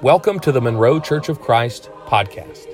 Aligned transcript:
Welcome 0.00 0.38
to 0.40 0.52
the 0.52 0.60
Monroe 0.60 1.00
Church 1.00 1.28
of 1.28 1.40
Christ 1.40 1.90
podcast. 2.06 2.66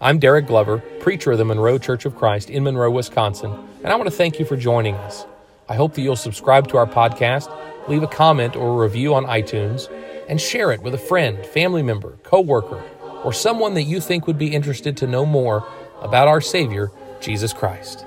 I'm 0.00 0.18
Derek 0.18 0.46
Glover, 0.46 0.78
preacher 1.00 1.32
of 1.32 1.38
the 1.38 1.44
Monroe 1.44 1.78
Church 1.78 2.04
of 2.04 2.16
Christ 2.16 2.48
in 2.50 2.64
Monroe, 2.64 2.90
Wisconsin, 2.90 3.52
and 3.84 3.92
I 3.92 3.96
want 3.96 4.08
to 4.08 4.16
thank 4.16 4.38
you 4.38 4.44
for 4.44 4.56
joining 4.56 4.94
us. 4.94 5.26
I 5.68 5.74
hope 5.74 5.94
that 5.94 6.02
you'll 6.02 6.16
subscribe 6.16 6.68
to 6.68 6.76
our 6.78 6.86
podcast, 6.86 7.50
leave 7.88 8.02
a 8.02 8.06
comment 8.06 8.56
or 8.56 8.70
a 8.70 8.86
review 8.86 9.14
on 9.14 9.24
iTunes, 9.26 9.88
and 10.28 10.40
share 10.40 10.72
it 10.72 10.82
with 10.82 10.94
a 10.94 10.98
friend, 10.98 11.44
family 11.44 11.82
member, 11.82 12.18
coworker, 12.22 12.82
or 13.22 13.32
someone 13.32 13.74
that 13.74 13.82
you 13.82 14.00
think 14.00 14.26
would 14.26 14.38
be 14.38 14.54
interested 14.54 14.96
to 14.96 15.06
know 15.06 15.26
more 15.26 15.66
about 16.00 16.26
our 16.26 16.40
Savior, 16.40 16.90
Jesus 17.20 17.52
Christ. 17.52 18.06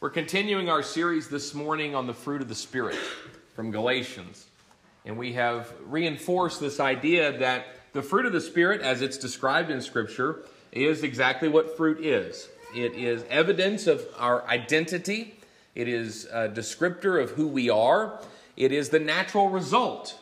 We're 0.00 0.10
continuing 0.10 0.68
our 0.68 0.84
series 0.84 1.26
this 1.26 1.54
morning 1.54 1.96
on 1.96 2.06
the 2.06 2.14
fruit 2.14 2.40
of 2.40 2.48
the 2.48 2.54
Spirit 2.54 2.94
from 3.56 3.72
Galatians. 3.72 4.46
And 5.04 5.18
we 5.18 5.32
have 5.32 5.72
reinforced 5.86 6.60
this 6.60 6.78
idea 6.78 7.36
that 7.38 7.66
the 7.94 8.02
fruit 8.02 8.24
of 8.24 8.32
the 8.32 8.40
Spirit, 8.40 8.80
as 8.80 9.02
it's 9.02 9.18
described 9.18 9.72
in 9.72 9.80
Scripture, 9.80 10.44
is 10.70 11.02
exactly 11.02 11.48
what 11.48 11.76
fruit 11.76 11.98
is 11.98 12.48
it 12.76 12.94
is 12.94 13.24
evidence 13.28 13.88
of 13.88 14.06
our 14.16 14.46
identity, 14.46 15.34
it 15.74 15.88
is 15.88 16.26
a 16.26 16.48
descriptor 16.48 17.20
of 17.20 17.30
who 17.30 17.48
we 17.48 17.68
are, 17.68 18.20
it 18.56 18.70
is 18.70 18.90
the 18.90 19.00
natural 19.00 19.48
result 19.48 20.16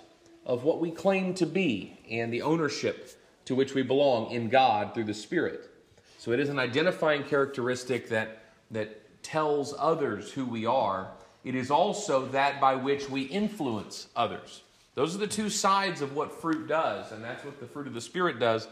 of 0.46 0.64
what 0.64 0.80
we 0.80 0.90
claim 0.90 1.34
to 1.34 1.44
be 1.44 1.98
and 2.10 2.32
the 2.32 2.40
ownership 2.40 3.10
to 3.44 3.54
which 3.54 3.74
we 3.74 3.82
belong 3.82 4.30
in 4.30 4.48
God 4.48 4.94
through 4.94 5.04
the 5.04 5.12
Spirit. 5.12 5.70
So 6.16 6.32
it 6.32 6.40
is 6.40 6.48
an 6.48 6.58
identifying 6.58 7.24
characteristic 7.24 8.08
that, 8.08 8.42
that 8.70 9.02
tells 9.26 9.74
others 9.76 10.30
who 10.30 10.44
we 10.44 10.66
are, 10.66 11.08
it 11.44 11.56
is 11.56 11.70
also 11.70 12.26
that 12.26 12.60
by 12.60 12.76
which 12.76 13.10
we 13.10 13.22
influence 13.22 14.06
others. 14.14 14.62
Those 14.94 15.14
are 15.14 15.18
the 15.18 15.26
two 15.26 15.50
sides 15.50 16.00
of 16.00 16.14
what 16.14 16.40
fruit 16.40 16.68
does, 16.68 17.10
and 17.10 17.22
that's 17.22 17.44
what 17.44 17.58
the 17.58 17.66
fruit 17.66 17.88
of 17.88 17.94
the 17.94 18.00
Spirit 18.00 18.38
does 18.38 18.68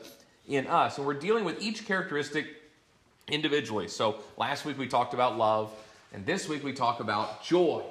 in 0.46 0.68
us. 0.68 0.96
And 0.96 1.06
we're 1.06 1.14
dealing 1.14 1.44
with 1.44 1.60
each 1.60 1.86
characteristic 1.86 2.46
individually. 3.28 3.88
So 3.88 4.20
last 4.36 4.64
week 4.64 4.78
we 4.78 4.86
talked 4.86 5.12
about 5.12 5.36
love, 5.36 5.72
and 6.12 6.24
this 6.24 6.48
week 6.48 6.62
we 6.62 6.72
talk 6.72 7.00
about 7.00 7.44
joy. 7.44 7.82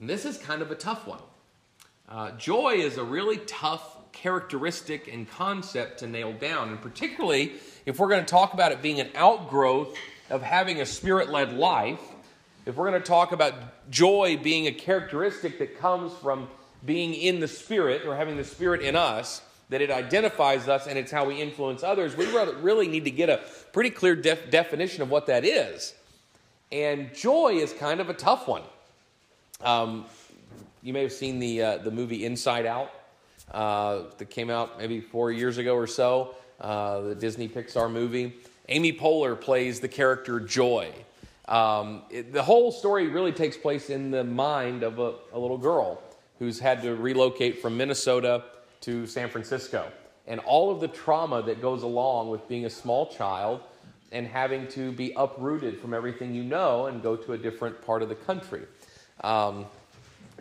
And 0.00 0.10
this 0.10 0.24
is 0.24 0.36
kind 0.36 0.62
of 0.62 0.70
a 0.72 0.74
tough 0.74 1.06
one. 1.06 1.22
Uh, 2.08 2.32
joy 2.32 2.74
is 2.74 2.96
a 2.96 3.04
really 3.04 3.36
tough 3.38 4.12
characteristic 4.12 5.06
and 5.12 5.30
concept 5.30 6.00
to 6.00 6.08
nail 6.08 6.32
down, 6.32 6.70
and 6.70 6.82
particularly 6.82 7.52
if 7.86 8.00
we're 8.00 8.08
going 8.08 8.24
to 8.24 8.30
talk 8.30 8.52
about 8.52 8.72
it 8.72 8.82
being 8.82 9.00
an 9.00 9.10
outgrowth 9.14 9.96
of 10.30 10.42
having 10.42 10.80
a 10.80 10.86
spirit 10.86 11.30
led 11.30 11.52
life, 11.52 12.00
if 12.68 12.76
we're 12.76 12.90
going 12.90 13.00
to 13.00 13.08
talk 13.08 13.32
about 13.32 13.54
joy 13.90 14.38
being 14.42 14.66
a 14.66 14.72
characteristic 14.72 15.58
that 15.58 15.78
comes 15.78 16.12
from 16.12 16.48
being 16.84 17.14
in 17.14 17.40
the 17.40 17.48
Spirit 17.48 18.06
or 18.06 18.14
having 18.14 18.36
the 18.36 18.44
Spirit 18.44 18.82
in 18.82 18.94
us, 18.94 19.40
that 19.70 19.80
it 19.80 19.90
identifies 19.90 20.68
us 20.68 20.86
and 20.86 20.98
it's 20.98 21.10
how 21.10 21.24
we 21.24 21.40
influence 21.40 21.82
others, 21.82 22.16
we 22.16 22.26
really 22.26 22.88
need 22.88 23.04
to 23.04 23.10
get 23.10 23.28
a 23.28 23.40
pretty 23.72 23.90
clear 23.90 24.14
def- 24.14 24.50
definition 24.50 25.02
of 25.02 25.10
what 25.10 25.26
that 25.26 25.44
is. 25.44 25.94
And 26.70 27.14
joy 27.14 27.54
is 27.54 27.72
kind 27.72 28.00
of 28.00 28.10
a 28.10 28.14
tough 28.14 28.46
one. 28.46 28.62
Um, 29.62 30.04
you 30.82 30.92
may 30.92 31.02
have 31.02 31.12
seen 31.12 31.38
the, 31.38 31.62
uh, 31.62 31.78
the 31.78 31.90
movie 31.90 32.24
Inside 32.24 32.66
Out 32.66 32.90
uh, 33.50 34.02
that 34.18 34.30
came 34.30 34.50
out 34.50 34.78
maybe 34.78 35.00
four 35.00 35.32
years 35.32 35.58
ago 35.58 35.74
or 35.74 35.86
so, 35.86 36.34
uh, 36.60 37.00
the 37.00 37.14
Disney 37.14 37.48
Pixar 37.48 37.90
movie. 37.90 38.34
Amy 38.68 38.92
Poehler 38.92 39.40
plays 39.40 39.80
the 39.80 39.88
character 39.88 40.40
Joy. 40.40 40.92
Um, 41.46 42.02
it, 42.10 42.32
the 42.32 42.42
whole 42.42 42.70
story 42.70 43.08
really 43.08 43.32
takes 43.32 43.56
place 43.56 43.88
in 43.88 44.10
the 44.10 44.22
mind 44.22 44.82
of 44.82 44.98
a, 44.98 45.14
a 45.32 45.38
little 45.38 45.56
girl 45.56 46.02
who's 46.38 46.60
had 46.60 46.82
to 46.82 46.94
relocate 46.94 47.62
from 47.62 47.76
Minnesota 47.76 48.44
to 48.82 49.06
San 49.06 49.30
Francisco. 49.30 49.90
And 50.26 50.40
all 50.40 50.70
of 50.70 50.80
the 50.80 50.88
trauma 50.88 51.42
that 51.42 51.62
goes 51.62 51.82
along 51.82 52.28
with 52.28 52.46
being 52.46 52.66
a 52.66 52.70
small 52.70 53.06
child 53.06 53.62
and 54.12 54.26
having 54.26 54.68
to 54.68 54.92
be 54.92 55.14
uprooted 55.16 55.80
from 55.80 55.94
everything 55.94 56.34
you 56.34 56.44
know 56.44 56.86
and 56.86 57.02
go 57.02 57.16
to 57.16 57.32
a 57.32 57.38
different 57.38 57.80
part 57.80 58.02
of 58.02 58.10
the 58.10 58.14
country. 58.14 58.62
Um, 59.24 59.64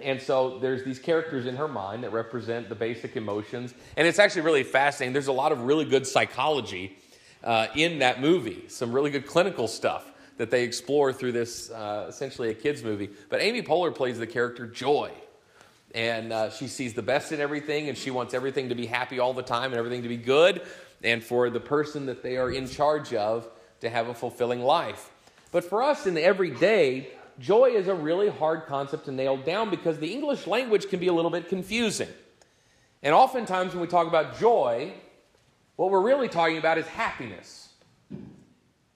and 0.02 0.22
so 0.22 0.60
there's 0.60 0.84
these 0.84 1.00
characters 1.00 1.46
in 1.46 1.56
her 1.56 1.68
mind 1.70 2.04
that 2.04 2.12
represent 2.12 2.68
the 2.68 2.76
basic 2.76 3.16
emotions. 3.16 3.74
And 3.96 4.06
it's 4.06 4.20
actually 4.20 4.42
really 4.42 4.64
fascinating. 4.64 5.14
There's 5.14 5.28
a 5.28 5.32
lot 5.32 5.54
of 5.54 5.62
really 5.62 5.86
good 5.86 6.06
psychology 6.06 6.98
uh, 7.44 7.68
in 7.76 8.00
that 8.00 8.22
movie. 8.22 8.66
Some 8.68 8.92
really 8.92 9.12
good 9.12 9.26
clinical 9.26 9.68
stuff 9.68 10.12
that 10.38 10.52
they 10.52 10.64
explore 10.64 11.12
through 11.12 11.32
this 11.32 11.72
uh, 11.72 12.06
essentially 12.08 12.50
a 12.50 12.54
kids 12.54 12.84
movie. 12.84 13.10
But 13.30 13.42
Amy 13.42 13.62
Poehler 13.62 13.94
plays 13.94 14.20
the 14.20 14.28
character 14.28 14.68
Joy. 14.68 15.12
And 15.96 16.34
uh, 16.34 16.50
she 16.50 16.68
sees 16.68 16.94
the 16.94 17.02
best 17.02 17.32
in 17.32 17.40
everything, 17.40 17.90
and 17.90 17.98
she 17.98 18.12
wants 18.12 18.34
everything 18.34 18.70
to 18.70 18.76
be 18.76 18.86
happy 18.86 19.20
all 19.20 19.34
the 19.34 19.42
time 19.42 19.72
and 19.72 19.76
everything 19.76 20.04
to 20.04 20.10
be 20.10 20.18
good, 20.18 20.62
and 21.04 21.24
for 21.24 21.50
the 21.50 21.62
person 21.62 22.06
that 22.08 22.22
they 22.22 22.38
are 22.38 22.52
in 22.52 22.68
charge 22.68 23.14
of 23.14 23.48
to 23.82 23.90
have 23.90 24.08
a 24.08 24.14
fulfilling 24.14 24.62
life. 24.62 25.10
But 25.52 25.64
for 25.64 25.82
us 25.82 26.06
in 26.06 26.14
the 26.14 26.22
everyday, 26.22 27.08
joy 27.40 27.70
is 27.70 27.88
a 27.88 27.96
really 27.96 28.30
hard 28.30 28.66
concept 28.66 29.06
to 29.06 29.12
nail 29.12 29.38
down 29.38 29.70
because 29.70 29.98
the 29.98 30.12
English 30.14 30.46
language 30.46 30.90
can 30.90 31.00
be 31.00 31.08
a 31.08 31.14
little 31.14 31.32
bit 31.32 31.48
confusing. 31.48 32.10
And 33.02 33.14
oftentimes 33.14 33.74
when 33.74 33.82
we 33.82 33.88
talk 33.88 34.08
about 34.08 34.38
joy, 34.40 34.94
what 35.78 35.90
we're 35.92 36.02
really 36.02 36.28
talking 36.28 36.58
about 36.58 36.78
is 36.78 36.86
happiness. 36.88 37.70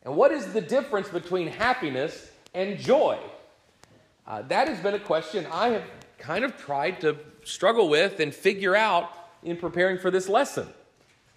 And 0.04 0.16
what 0.16 0.32
is 0.32 0.52
the 0.52 0.62
difference 0.62 1.08
between 1.08 1.48
happiness 1.48 2.30
and 2.54 2.78
joy? 2.78 3.18
Uh, 4.28 4.42
that 4.44 4.68
has 4.68 4.80
been 4.80 4.96
a 4.96 5.00
question 5.00 5.48
I 5.52 5.70
have 5.70 5.84
kind 6.18 6.44
of 6.44 6.58
tried 6.58 7.02
to 7.02 7.18
struggle 7.44 7.88
with 7.88 8.20
and 8.20 8.34
figure 8.34 8.76
out 8.76 9.12
in 9.44 9.58
preparing 9.58 9.98
for 9.98 10.12
this 10.12 10.28
lesson. 10.28 10.68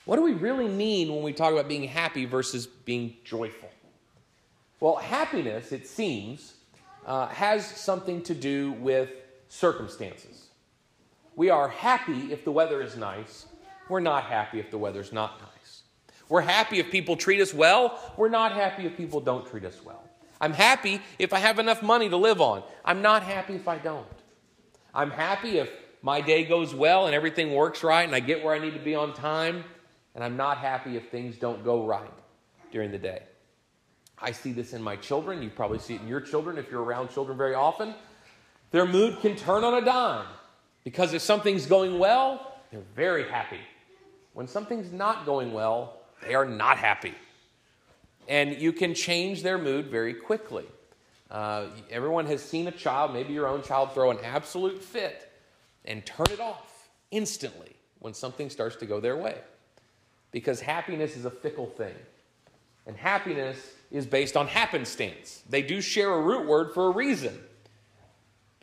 What 0.06 0.16
do 0.16 0.22
we 0.22 0.32
really 0.32 0.68
mean 0.68 1.12
when 1.14 1.22
we 1.22 1.32
talk 1.32 1.52
about 1.52 1.68
being 1.68 1.84
happy 1.84 2.24
versus 2.24 2.66
being 2.66 3.16
joyful? 3.24 3.70
Well, 4.80 4.96
happiness, 4.96 5.72
it 5.72 5.86
seems, 5.86 6.54
uh, 7.06 7.28
has 7.28 7.66
something 7.66 8.22
to 8.22 8.34
do 8.34 8.72
with 8.72 9.10
circumstances. 9.48 10.48
We 11.36 11.50
are 11.50 11.68
happy 11.68 12.32
if 12.32 12.44
the 12.44 12.52
weather 12.52 12.82
is 12.82 12.96
nice, 12.96 13.46
we're 13.88 14.00
not 14.00 14.24
happy 14.24 14.60
if 14.60 14.70
the 14.70 14.78
weather's 14.78 15.12
not 15.12 15.40
nice. 15.40 15.82
We're 16.28 16.40
happy 16.40 16.78
if 16.78 16.90
people 16.90 17.16
treat 17.16 17.40
us 17.40 17.52
well. 17.52 18.00
We're 18.16 18.28
not 18.28 18.52
happy 18.52 18.86
if 18.86 18.96
people 18.96 19.20
don't 19.20 19.46
treat 19.46 19.64
us 19.64 19.78
well. 19.84 20.02
I'm 20.40 20.52
happy 20.52 21.00
if 21.18 21.32
I 21.32 21.38
have 21.38 21.58
enough 21.58 21.82
money 21.82 22.08
to 22.08 22.16
live 22.16 22.40
on. 22.40 22.62
I'm 22.84 23.02
not 23.02 23.22
happy 23.22 23.54
if 23.54 23.68
I 23.68 23.78
don't. 23.78 24.06
I'm 24.94 25.10
happy 25.10 25.58
if 25.58 25.70
my 26.02 26.20
day 26.20 26.44
goes 26.44 26.74
well 26.74 27.06
and 27.06 27.14
everything 27.14 27.54
works 27.54 27.82
right 27.82 28.02
and 28.02 28.14
I 28.14 28.20
get 28.20 28.44
where 28.44 28.54
I 28.54 28.58
need 28.58 28.74
to 28.74 28.80
be 28.80 28.94
on 28.94 29.12
time. 29.12 29.64
And 30.14 30.22
I'm 30.22 30.36
not 30.36 30.58
happy 30.58 30.96
if 30.96 31.10
things 31.10 31.36
don't 31.36 31.64
go 31.64 31.86
right 31.86 32.10
during 32.70 32.90
the 32.90 32.98
day. 32.98 33.22
I 34.18 34.32
see 34.32 34.52
this 34.52 34.72
in 34.72 34.82
my 34.82 34.96
children. 34.96 35.42
You 35.42 35.50
probably 35.50 35.78
see 35.78 35.94
it 35.94 36.02
in 36.02 36.08
your 36.08 36.20
children 36.20 36.56
if 36.56 36.70
you're 36.70 36.82
around 36.82 37.10
children 37.10 37.36
very 37.36 37.54
often. 37.54 37.94
Their 38.70 38.86
mood 38.86 39.20
can 39.20 39.36
turn 39.36 39.64
on 39.64 39.74
a 39.74 39.84
dime 39.84 40.26
because 40.84 41.12
if 41.12 41.22
something's 41.22 41.66
going 41.66 41.98
well, 41.98 42.54
they're 42.70 42.82
very 42.94 43.28
happy. 43.28 43.60
When 44.34 44.48
something's 44.48 44.92
not 44.92 45.24
going 45.24 45.52
well, 45.52 46.00
they 46.26 46.34
are 46.34 46.44
not 46.44 46.76
happy. 46.76 47.14
And 48.28 48.56
you 48.60 48.72
can 48.72 48.94
change 48.94 49.42
their 49.42 49.58
mood 49.58 49.86
very 49.86 50.12
quickly. 50.12 50.66
Uh, 51.30 51.66
everyone 51.90 52.26
has 52.26 52.42
seen 52.42 52.66
a 52.68 52.72
child, 52.72 53.12
maybe 53.12 53.32
your 53.32 53.46
own 53.46 53.62
child, 53.62 53.92
throw 53.92 54.10
an 54.10 54.18
absolute 54.22 54.82
fit 54.82 55.30
and 55.84 56.04
turn 56.04 56.26
it 56.30 56.40
off 56.40 56.88
instantly 57.10 57.72
when 58.00 58.12
something 58.12 58.50
starts 58.50 58.76
to 58.76 58.86
go 58.86 59.00
their 59.00 59.16
way. 59.16 59.38
Because 60.32 60.60
happiness 60.60 61.16
is 61.16 61.24
a 61.24 61.30
fickle 61.30 61.66
thing. 61.66 61.94
And 62.86 62.96
happiness 62.96 63.56
is 63.90 64.04
based 64.04 64.36
on 64.36 64.46
happenstance. 64.46 65.42
They 65.48 65.62
do 65.62 65.80
share 65.80 66.12
a 66.12 66.20
root 66.20 66.46
word 66.46 66.74
for 66.74 66.88
a 66.88 66.90
reason 66.90 67.38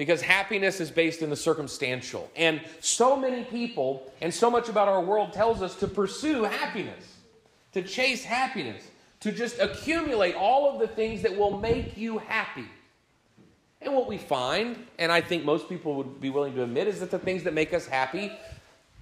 because 0.02 0.20
happiness 0.20 0.82
is 0.82 0.90
based 0.90 1.22
in 1.22 1.30
the 1.30 1.36
circumstantial. 1.36 2.28
And 2.36 2.60
so 2.80 3.16
many 3.16 3.44
people 3.44 4.12
and 4.20 4.34
so 4.34 4.50
much 4.50 4.68
about 4.68 4.88
our 4.88 5.00
world 5.00 5.32
tells 5.32 5.62
us 5.62 5.76
to 5.76 5.88
pursue 5.88 6.42
happiness, 6.42 7.18
to 7.74 7.84
chase 7.84 8.24
happiness, 8.24 8.82
to 9.20 9.32
just 9.32 9.60
accumulate 9.60 10.34
all 10.34 10.74
of 10.74 10.80
the 10.80 10.88
things 10.88 11.22
that 11.22 11.38
will 11.38 11.56
make 11.60 11.98
you 11.98 12.18
happy. 12.18 12.66
And 13.80 13.94
what 13.94 14.08
we 14.08 14.18
find, 14.18 14.88
and 14.98 15.12
I 15.12 15.22
think 15.22 15.46
most 15.46 15.70
people 15.70 15.94
would 15.94 16.20
be 16.20 16.32
willing 16.32 16.56
to 16.56 16.64
admit, 16.64 16.88
is 16.88 17.00
that 17.02 17.12
the 17.12 17.20
things 17.20 17.44
that 17.44 17.54
make 17.54 17.72
us 17.72 17.86
happy 17.86 18.32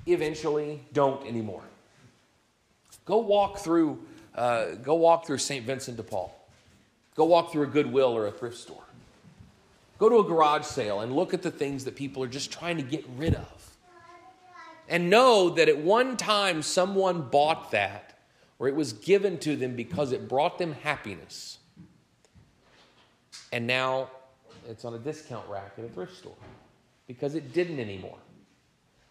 eventually 0.05 0.81
don't 0.91 1.25
anymore. 1.25 1.63
Go 3.05 3.19
walk 3.19 3.59
through, 3.59 4.03
uh, 4.35 4.71
go 4.83 4.95
walk 4.95 5.25
through 5.25 5.37
St. 5.37 5.65
Vincent 5.65 5.95
de 5.95 6.03
Paul. 6.03 6.37
Go 7.15 7.23
walk 7.23 7.53
through 7.53 7.63
a 7.63 7.67
Goodwill 7.67 8.13
or 8.17 8.27
a 8.27 8.31
thrift 8.31 8.57
store. 8.57 8.83
Go 9.99 10.07
to 10.07 10.19
a 10.19 10.23
garage 10.23 10.63
sale 10.63 11.01
and 11.01 11.13
look 11.13 11.33
at 11.33 11.41
the 11.41 11.51
things 11.51 11.83
that 11.83 11.95
people 11.95 12.23
are 12.23 12.27
just 12.27 12.51
trying 12.51 12.77
to 12.77 12.83
get 12.83 13.05
rid 13.17 13.35
of. 13.35 13.77
And 14.87 15.09
know 15.09 15.49
that 15.51 15.67
at 15.69 15.77
one 15.77 16.17
time 16.17 16.61
someone 16.61 17.21
bought 17.29 17.71
that 17.71 18.17
or 18.57 18.67
it 18.67 18.75
was 18.75 18.93
given 18.93 19.37
to 19.39 19.55
them 19.55 19.75
because 19.75 20.11
it 20.13 20.27
brought 20.27 20.57
them 20.57 20.71
happiness. 20.71 21.59
And 23.51 23.67
now 23.67 24.09
it's 24.67 24.85
on 24.85 24.93
a 24.93 24.97
discount 24.99 25.47
rack 25.49 25.73
at 25.77 25.83
a 25.83 25.89
thrift 25.89 26.17
store 26.17 26.35
because 27.05 27.35
it 27.35 27.53
didn't 27.53 27.79
anymore. 27.79 28.17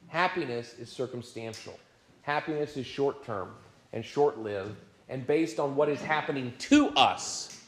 Happiness 0.09 0.75
is 0.79 0.89
circumstantial, 0.89 1.79
happiness 2.23 2.79
is 2.79 2.87
short 2.87 3.25
term 3.25 3.51
and 3.93 4.03
short 4.03 4.39
lived 4.39 4.77
and 5.11 5.27
based 5.27 5.61
on 5.61 5.77
what 5.77 5.89
is 5.89 6.01
happening 6.01 6.53
to 6.59 6.89
us, 6.91 7.61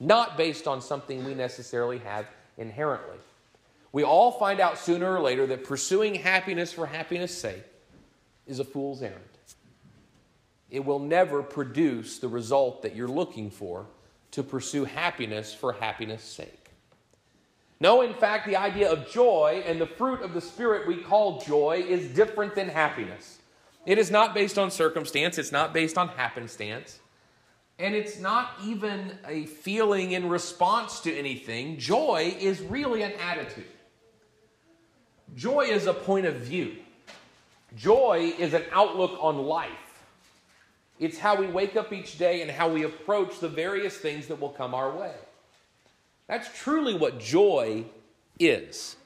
not 0.00 0.36
based 0.36 0.66
on 0.66 0.80
something 0.80 1.24
we 1.24 1.34
necessarily 1.34 1.98
have 1.98 2.26
inherently. 2.58 3.18
We 3.92 4.02
all 4.02 4.32
find 4.32 4.60
out 4.60 4.78
sooner 4.78 5.14
or 5.14 5.20
later 5.20 5.46
that 5.46 5.64
pursuing 5.64 6.16
happiness 6.16 6.72
for 6.72 6.86
happiness' 6.86 7.36
sake 7.36 7.62
is 8.46 8.58
a 8.58 8.64
fool's 8.64 9.02
errand. 9.02 9.20
It 10.70 10.84
will 10.84 10.98
never 10.98 11.42
produce 11.42 12.18
the 12.18 12.28
result 12.28 12.82
that 12.82 12.96
you're 12.96 13.06
looking 13.06 13.50
for 13.50 13.86
to 14.32 14.42
pursue 14.42 14.84
happiness 14.84 15.54
for 15.54 15.72
happiness' 15.72 16.24
sake. 16.24 16.70
No, 17.78 18.02
in 18.02 18.14
fact, 18.14 18.46
the 18.46 18.56
idea 18.56 18.90
of 18.90 19.10
joy 19.10 19.62
and 19.66 19.80
the 19.80 19.86
fruit 19.86 20.22
of 20.22 20.34
the 20.34 20.40
Spirit 20.40 20.88
we 20.88 20.96
call 20.96 21.40
joy 21.40 21.84
is 21.86 22.08
different 22.14 22.54
than 22.54 22.68
happiness. 22.68 23.38
It 23.86 23.98
is 23.98 24.10
not 24.10 24.34
based 24.34 24.58
on 24.58 24.70
circumstance, 24.70 25.38
it's 25.38 25.52
not 25.52 25.72
based 25.72 25.98
on 25.98 26.08
happenstance, 26.08 27.00
and 27.78 27.94
it's 27.94 28.20
not 28.20 28.52
even 28.64 29.12
a 29.26 29.46
feeling 29.46 30.12
in 30.12 30.28
response 30.28 31.00
to 31.00 31.16
anything. 31.16 31.76
Joy 31.78 32.34
is 32.38 32.60
really 32.60 33.02
an 33.02 33.12
attitude. 33.12 33.64
Joy 35.34 35.62
is 35.62 35.86
a 35.86 35.94
point 35.94 36.26
of 36.26 36.36
view. 36.36 36.76
Joy 37.76 38.32
is 38.38 38.54
an 38.54 38.62
outlook 38.70 39.18
on 39.20 39.38
life. 39.38 39.70
It's 41.00 41.18
how 41.18 41.34
we 41.34 41.48
wake 41.48 41.74
up 41.74 41.92
each 41.92 42.18
day 42.18 42.42
and 42.42 42.50
how 42.50 42.68
we 42.68 42.84
approach 42.84 43.40
the 43.40 43.48
various 43.48 43.96
things 43.96 44.28
that 44.28 44.40
will 44.40 44.50
come 44.50 44.74
our 44.74 44.96
way. 44.96 45.14
That's 46.28 46.48
truly 46.56 46.94
what 46.94 47.18
joy 47.18 47.84
is. 48.38 48.96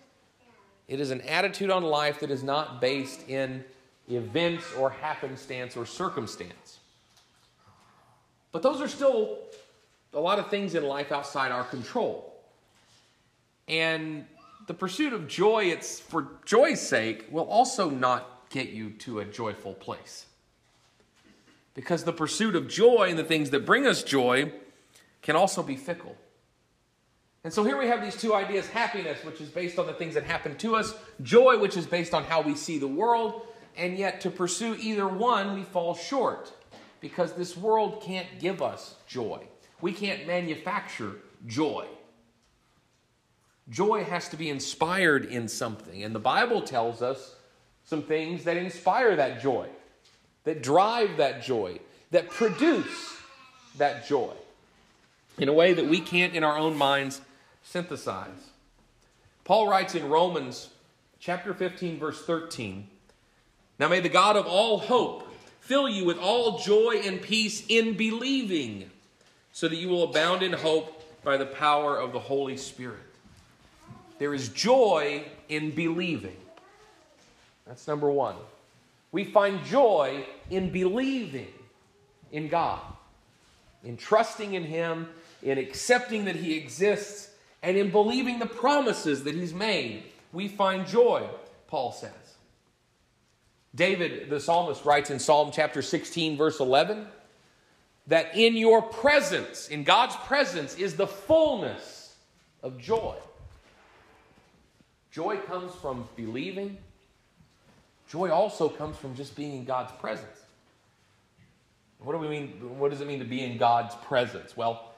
It 0.87 1.01
is 1.01 1.11
an 1.11 1.23
attitude 1.23 1.71
on 1.71 1.83
life 1.83 2.21
that 2.21 2.31
is 2.31 2.43
not 2.43 2.81
based 2.81 3.27
in 3.29 3.65
events 4.11 4.65
or 4.77 4.91
happenstance 4.91 5.77
or 5.77 5.87
circumstance. 5.87 6.79
But 8.53 8.63
those 8.63 8.81
are 8.81 8.89
still 8.89 9.39
a 10.15 10.21
lot 10.21 10.39
of 10.39 10.51
things 10.51 10.75
in 10.75 10.85
life 10.85 11.13
outside 11.13 11.53
our 11.53 11.65
control. 11.65 12.35
And 13.67 14.25
the 14.67 14.75
pursuit 14.75 15.13
of 15.13 15.29
joy, 15.29 15.65
it's 15.65 16.01
for 16.01 16.29
joy's 16.45 16.81
sake, 16.81 17.27
will 17.31 17.49
also 17.49 17.91
not 17.91 18.49
get 18.51 18.71
you 18.71 18.91
to 18.91 19.21
a 19.21 19.25
joyful 19.25 19.75
place. 19.75 20.27
Because 21.75 22.05
the 22.05 22.13
pursuit 22.13 22.57
of 22.57 22.69
joy 22.69 23.09
and 23.11 23.19
the 23.19 23.25
things 23.25 23.51
that 23.51 23.67
bring 23.67 23.87
us 23.87 24.03
joy 24.03 24.53
can 25.23 25.37
also 25.37 25.63
be 25.63 25.77
fickle. 25.77 26.17
And 27.45 27.53
so 27.53 27.63
here 27.63 27.79
we 27.79 27.87
have 27.87 28.03
these 28.03 28.17
two 28.17 28.35
ideas 28.35 28.67
happiness, 28.69 29.25
which 29.25 29.41
is 29.41 29.49
based 29.49 29.79
on 29.79 29.87
the 29.87 29.93
things 29.93 30.15
that 30.15 30.25
happen 30.25 30.57
to 30.59 30.75
us, 30.75 30.95
joy, 31.23 31.59
which 31.59 31.77
is 31.77 31.87
based 31.87 32.15
on 32.15 32.25
how 32.25 32.41
we 32.41 32.55
see 32.55 32.79
the 32.79 32.89
world, 32.89 33.47
and 33.77 33.97
yet 33.97 34.21
to 34.23 34.31
pursue 34.31 34.77
either 34.81 35.07
one, 35.07 35.55
we 35.55 35.63
fall 35.63 35.95
short 35.95 36.53
because 37.01 37.33
this 37.33 37.57
world 37.57 38.03
can't 38.03 38.27
give 38.41 38.63
us 38.63 38.95
joy. 39.07 39.41
We 39.81 39.93
can't 39.93 40.27
manufacture 40.27 41.17
joy. 41.47 41.87
Joy 43.71 44.05
has 44.05 44.29
to 44.31 44.37
be 44.37 44.49
inspired 44.49 45.27
in 45.27 45.47
something, 45.49 46.03
and 46.03 46.15
the 46.15 46.21
Bible 46.21 46.63
tells 46.63 47.03
us 47.03 47.37
some 47.85 48.03
things 48.03 48.45
that 48.45 48.57
inspire 48.57 49.17
that 49.17 49.41
joy, 49.41 49.69
that 50.45 50.63
drive 50.63 51.19
that 51.19 51.43
joy, 51.43 51.79
that 52.11 52.31
produce 52.31 53.17
that 53.77 54.07
joy 54.07 54.33
in 55.39 55.49
a 55.49 55.53
way 55.53 55.73
that 55.73 55.87
we 55.87 56.01
can't, 56.01 56.35
in 56.35 56.43
our 56.43 56.57
own 56.57 56.77
minds, 56.77 57.21
synthesize. 57.63 58.51
Paul 59.45 59.69
writes 59.69 59.95
in 59.95 60.09
Romans 60.09 60.71
chapter 61.19 61.55
15, 61.55 61.99
verse 61.99 62.25
13 62.25 62.89
Now 63.79 63.89
may 63.89 64.01
the 64.01 64.09
God 64.09 64.37
of 64.37 64.47
all 64.47 64.79
hope 64.79 65.28
fill 65.69 65.87
you 65.87 66.07
with 66.07 66.17
all 66.17 66.59
joy 66.59 67.03
and 67.05 67.21
peace 67.21 67.63
in 67.69 67.95
believing, 67.95 68.91
so 69.53 69.69
that 69.69 69.77
you 69.77 69.89
will 69.91 70.05
abound 70.05 70.43
in 70.43 70.55
hope 70.55 71.05
by 71.23 71.37
the 71.37 71.45
power 71.45 71.95
of 71.95 72.15
the 72.15 72.19
Holy 72.19 72.57
Spirit. 72.57 72.97
There 74.19 74.33
is 74.33 74.49
joy 74.49 75.25
in 75.51 75.73
believing. 75.73 76.39
That's 77.67 77.87
number 77.87 78.11
one. 78.11 78.37
We 79.13 79.25
find 79.25 79.63
joy 79.67 80.25
in 80.49 80.71
believing 80.71 81.53
in 82.33 82.49
God, 82.49 82.81
in 83.85 83.99
trusting 83.99 84.55
in 84.55 84.65
Him, 84.65 85.07
in 85.43 85.59
accepting 85.59 86.25
that 86.25 86.37
He 86.37 86.57
exists, 86.57 87.31
and 87.63 87.77
in 87.77 87.91
believing 87.91 88.39
the 88.39 88.47
promises 88.47 89.25
that 89.25 89.35
He's 89.35 89.53
made. 89.53 90.05
We 90.33 90.49
find 90.49 90.87
joy, 90.87 91.29
Paul 91.67 91.93
says. 91.93 92.38
David, 93.79 94.29
the 94.29 94.41
psalmist, 94.41 94.85
writes 94.85 95.09
in 95.09 95.21
Psalm 95.21 95.53
chapter 95.55 95.83
16, 95.83 96.37
verse 96.37 96.59
11, 96.59 97.07
that 98.09 98.37
in 98.37 98.57
your 98.57 98.83
presence, 98.83 99.69
in 99.69 99.85
God's 99.85 100.17
presence, 100.17 100.75
is 100.75 100.97
the 100.97 101.07
fullness 101.07 102.17
of 102.63 102.77
joy. 102.77 103.15
Joy 105.13 105.37
comes 105.37 105.73
from 105.77 106.09
believing. 106.17 106.77
Joy 108.11 108.31
also 108.31 108.69
comes 108.69 108.97
from 108.97 109.15
just 109.15 109.37
being 109.37 109.53
in 109.53 109.65
God's 109.65 109.93
presence. 109.93 110.27
What 112.01 112.13
do 112.13 112.19
we 112.19 112.29
mean? 112.29 112.49
What 112.79 112.91
does 112.91 113.01
it 113.01 113.07
mean 113.07 113.21
to 113.21 113.25
be 113.25 113.43
in 113.45 113.59
God's 113.59 113.95
presence? 114.07 114.57
Well, 114.57 114.93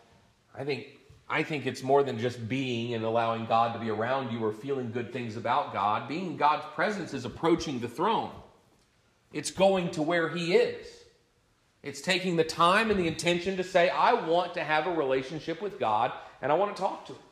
I 0.56 0.64
think 0.64 0.86
I 1.28 1.42
think 1.42 1.66
it's 1.66 1.82
more 1.82 2.02
than 2.02 2.18
just 2.18 2.48
being 2.48 2.94
and 2.94 3.04
allowing 3.04 3.46
God 3.46 3.72
to 3.74 3.78
be 3.78 3.90
around 3.90 4.32
you 4.32 4.44
or 4.44 4.52
feeling 4.52 4.90
good 4.90 5.12
things 5.12 5.36
about 5.36 5.72
God. 5.72 6.08
Being 6.08 6.26
in 6.26 6.36
God's 6.36 6.64
presence 6.74 7.14
is 7.14 7.24
approaching 7.24 7.78
the 7.78 7.88
throne. 7.88 8.30
It's 9.32 9.50
going 9.50 9.90
to 9.92 10.02
where 10.02 10.28
He 10.28 10.54
is. 10.54 10.86
It's 11.82 12.00
taking 12.00 12.36
the 12.36 12.44
time 12.44 12.90
and 12.90 13.00
the 13.00 13.06
intention 13.06 13.56
to 13.56 13.64
say, 13.64 13.88
I 13.88 14.12
want 14.12 14.54
to 14.54 14.64
have 14.64 14.86
a 14.86 14.92
relationship 14.92 15.62
with 15.62 15.78
God 15.78 16.12
and 16.42 16.52
I 16.52 16.54
want 16.54 16.76
to 16.76 16.82
talk 16.82 17.06
to 17.06 17.12
Him. 17.12 17.22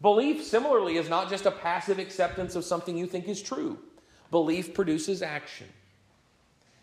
Belief, 0.00 0.44
similarly, 0.44 0.96
is 0.96 1.08
not 1.08 1.28
just 1.28 1.46
a 1.46 1.50
passive 1.50 1.98
acceptance 1.98 2.54
of 2.54 2.64
something 2.64 2.96
you 2.96 3.06
think 3.06 3.28
is 3.28 3.42
true. 3.42 3.78
Belief 4.30 4.74
produces 4.74 5.22
action. 5.22 5.66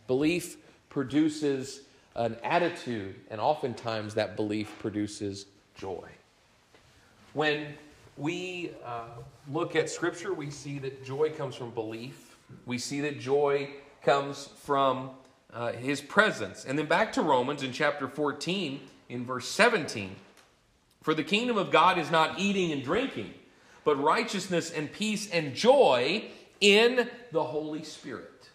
Belief 0.07 0.57
produces 0.89 1.81
an 2.15 2.37
attitude, 2.43 3.15
and 3.29 3.41
oftentimes 3.41 4.13
that 4.13 4.35
belief 4.35 4.73
produces 4.79 5.45
joy. 5.75 6.07
When 7.33 7.73
we 8.17 8.71
uh, 8.85 9.03
look 9.51 9.75
at 9.75 9.89
Scripture, 9.89 10.33
we 10.33 10.49
see 10.49 10.79
that 10.79 11.03
joy 11.03 11.31
comes 11.31 11.55
from 11.55 11.71
belief. 11.71 12.37
We 12.65 12.77
see 12.77 13.01
that 13.01 13.19
joy 13.19 13.69
comes 14.05 14.49
from 14.63 15.09
uh, 15.53 15.73
His 15.73 15.99
presence. 15.99 16.63
And 16.63 16.77
then 16.77 16.85
back 16.85 17.13
to 17.13 17.21
Romans 17.21 17.63
in 17.63 17.73
chapter 17.73 18.07
14, 18.07 18.79
in 19.09 19.25
verse 19.25 19.47
17. 19.47 20.15
For 21.01 21.13
the 21.13 21.23
kingdom 21.23 21.57
of 21.57 21.71
God 21.71 21.97
is 21.97 22.09
not 22.09 22.39
eating 22.39 22.71
and 22.71 22.83
drinking, 22.83 23.33
but 23.83 24.01
righteousness 24.01 24.71
and 24.71 24.91
peace 24.91 25.29
and 25.29 25.53
joy 25.53 26.25
in 26.61 27.09
the 27.31 27.43
Holy 27.43 27.83
Spirit. 27.83 28.49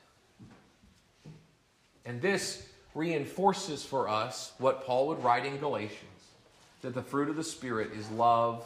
And 2.04 2.20
this 2.20 2.66
reinforces 2.94 3.84
for 3.84 4.08
us 4.08 4.52
what 4.58 4.84
Paul 4.84 5.08
would 5.08 5.22
write 5.22 5.46
in 5.46 5.58
Galatians 5.58 6.06
that 6.82 6.94
the 6.94 7.02
fruit 7.02 7.28
of 7.28 7.36
the 7.36 7.44
Spirit 7.44 7.90
is 7.92 8.10
love, 8.10 8.64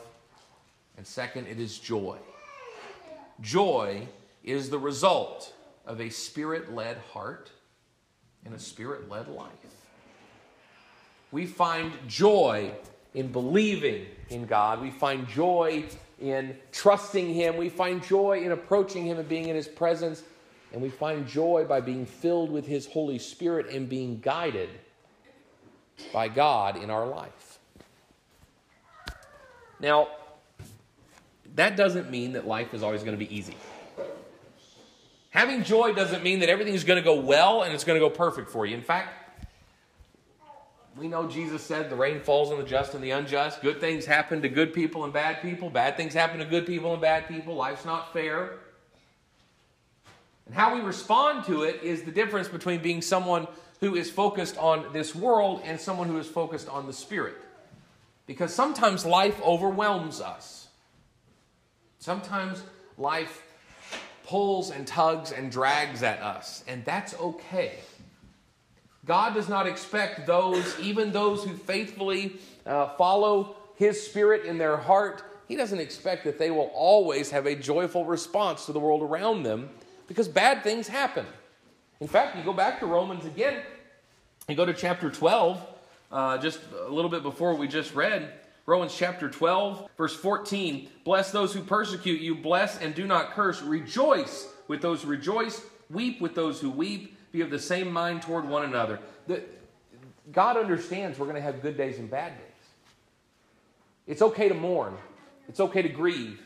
and 0.97 1.07
second, 1.07 1.49
it 1.49 1.59
is 1.59 1.79
joy. 1.79 2.17
Joy 3.41 4.07
is 4.45 4.71
the 4.71 4.79
result 4.79 5.53
of 5.87 6.01
a 6.01 6.11
spirit 6.11 6.75
led 6.75 6.99
heart 7.13 7.51
and 8.45 8.55
a 8.55 8.59
spirit 8.59 9.09
led 9.09 9.29
life. 9.29 9.51
We 11.33 11.47
find 11.47 11.93
joy 12.07 12.73
in 13.15 13.33
believing 13.33 14.07
in 14.31 14.47
God. 14.47 14.81
We 14.81 14.91
find 14.91 15.27
joy 15.29 15.85
in 16.21 16.57
trusting 16.73 17.33
Him. 17.33 17.57
We 17.57 17.69
find 17.69 18.03
joy 18.03 18.43
in 18.45 18.53
approaching 18.53 19.05
Him 19.07 19.19
and 19.19 19.29
being 19.29 19.49
in 19.49 19.57
His 19.57 19.69
presence. 19.69 20.23
And 20.73 20.83
we 20.83 20.91
find 20.91 21.27
joy 21.27 21.65
by 21.69 21.81
being 21.81 22.07
filled 22.07 22.51
with 22.51 22.67
His 22.67 22.87
Holy 22.87 23.19
Spirit 23.19 23.69
and 23.69 23.89
being 23.89 24.21
guided 24.21 24.69
by 26.13 26.29
God 26.29 26.77
in 26.77 26.91
our 26.91 27.07
life. 27.07 27.59
Now, 29.81 30.09
that 31.55 31.77
doesn't 31.77 32.11
mean 32.11 32.33
that 32.33 32.47
life 32.47 32.75
is 32.75 32.83
always 32.83 33.03
going 33.03 33.17
to 33.17 33.25
be 33.25 33.33
easy. 33.35 33.55
Having 35.35 35.65
joy 35.65 35.93
doesn't 35.93 36.23
mean 36.23 36.39
that 36.39 36.49
everything 36.49 36.75
is 36.75 36.85
going 36.85 36.97
to 36.97 37.05
go 37.05 37.19
well 37.19 37.65
and 37.65 37.75
it's 37.75 37.83
going 37.83 38.01
to 38.01 38.09
go 38.09 38.09
perfect 38.09 38.49
for 38.49 38.65
you. 38.65 38.77
In 38.77 38.83
fact, 38.83 39.13
we 40.97 41.09
know 41.09 41.27
Jesus 41.27 41.61
said 41.61 41.91
the 41.91 41.97
rain 41.97 42.21
falls 42.21 42.53
on 42.53 42.59
the 42.59 42.65
just 42.65 42.95
and 42.95 43.03
the 43.03 43.11
unjust. 43.11 43.61
Good 43.61 43.81
things 43.81 44.07
happen 44.07 44.43
to 44.43 44.49
good 44.49 44.73
people 44.73 45.03
and 45.03 45.13
bad 45.13 45.43
people. 45.43 45.71
Bad 45.71 45.97
things 45.97 46.15
happen 46.15 46.39
to 46.39 46.45
good 46.45 46.67
people 46.67 46.93
and 46.93 47.03
bad 47.03 47.27
people. 47.27 47.57
Life's 47.57 47.85
not 47.85 48.13
fair. 48.13 48.53
And 50.47 50.55
how 50.55 50.73
we 50.73 50.81
respond 50.83 51.45
to 51.47 51.65
it 51.65 51.83
is 51.83 52.05
the 52.05 52.13
difference 52.13 52.47
between 52.47 52.81
being 52.81 53.03
someone 53.03 53.49
who 53.81 53.97
is 53.97 54.13
focused 54.13 54.57
on 54.59 54.93
this 54.93 55.17
world 55.17 55.63
and 55.65 55.81
someone 55.81 56.07
who 56.07 56.19
is 56.19 56.29
focused 56.29 56.69
on 56.69 56.87
the 56.87 56.93
Spirit. 56.93 57.35
Because 58.29 58.55
sometimes 58.55 59.05
life 59.05 59.43
overwhelms 59.43 60.21
us. 60.21 60.69
Sometimes 61.99 62.63
life 62.97 63.43
pulls 64.25 64.71
and 64.71 64.87
tugs 64.87 65.33
and 65.33 65.51
drags 65.51 66.03
at 66.03 66.21
us, 66.21 66.65
and 66.67 66.85
that's 66.85 67.15
okay. 67.15 67.79
God 69.07 69.35
does 69.35 69.49
not 69.49 69.67
expect 69.67 70.27
those, 70.27 70.79
even 70.81 71.13
those 71.13 71.45
who 71.45 71.55
faithfully 71.55 72.37
uh, 72.67 72.89
follow 72.97 73.57
His 73.77 74.05
Spirit 74.05 74.47
in 74.47 74.57
their 74.59 74.77
heart, 74.77 75.23
He 75.47 75.57
doesn't 75.57 75.79
expect 75.79 76.25
that 76.25 76.39
they 76.39 76.51
will 76.51 76.71
always 76.75 77.31
have 77.31 77.47
a 77.47 77.55
joyful 77.55 78.05
response 78.05 78.67
to 78.67 78.73
the 78.73 78.81
world 78.81 79.03
around 79.03 79.43
them 79.43 79.69
because 80.09 80.27
bad 80.27 80.63
things 80.63 80.89
happen. 80.89 81.27
In 82.01 82.09
fact, 82.09 82.37
you 82.37 82.43
go 82.43 82.53
back 82.53 82.81
to 82.81 82.87
Romans 82.87 83.25
again, 83.27 83.63
you 84.49 84.55
go 84.55 84.67
to 84.67 84.75
chapter 84.75 85.11
12, 85.11 85.67
uh, 86.11 86.39
just 86.39 86.61
a 86.87 86.91
little 86.91 87.11
bit 87.11 87.23
before 87.23 87.55
we 87.55 87.69
just 87.69 87.95
read. 87.95 88.33
Romans 88.67 88.95
chapter 88.97 89.29
12, 89.29 89.89
verse 89.97 90.17
14. 90.17 90.89
Bless 91.05 91.31
those 91.31 91.53
who 91.53 91.61
persecute 91.61 92.21
you, 92.21 92.35
bless 92.35 92.79
and 92.79 92.95
do 92.95 93.07
not 93.07 93.33
curse. 93.33 93.61
Rejoice 93.61 94.49
with 94.69 94.81
those 94.81 95.03
who 95.03 95.09
rejoice, 95.09 95.63
weep 95.91 96.21
with 96.21 96.35
those 96.35 96.61
who 96.61 96.71
weep, 96.71 97.17
be 97.31 97.43
of 97.43 97.51
the 97.51 97.59
same 97.59 97.93
mind 97.93 98.23
toward 98.23 98.49
one 98.49 98.65
another. 98.65 99.01
The, 99.27 99.43
God 100.33 100.57
understands 100.57 101.19
we're 101.19 101.27
going 101.27 101.37
to 101.37 101.43
have 101.43 101.61
good 101.61 101.77
days 101.77 101.99
and 101.99 102.11
bad 102.11 102.33
days. 102.39 102.47
It's 104.07 104.23
okay 104.23 104.49
to 104.49 104.55
mourn, 104.55 104.97
it's 105.49 105.61
okay 105.61 105.83
to 105.83 105.89
grieve, 105.89 106.41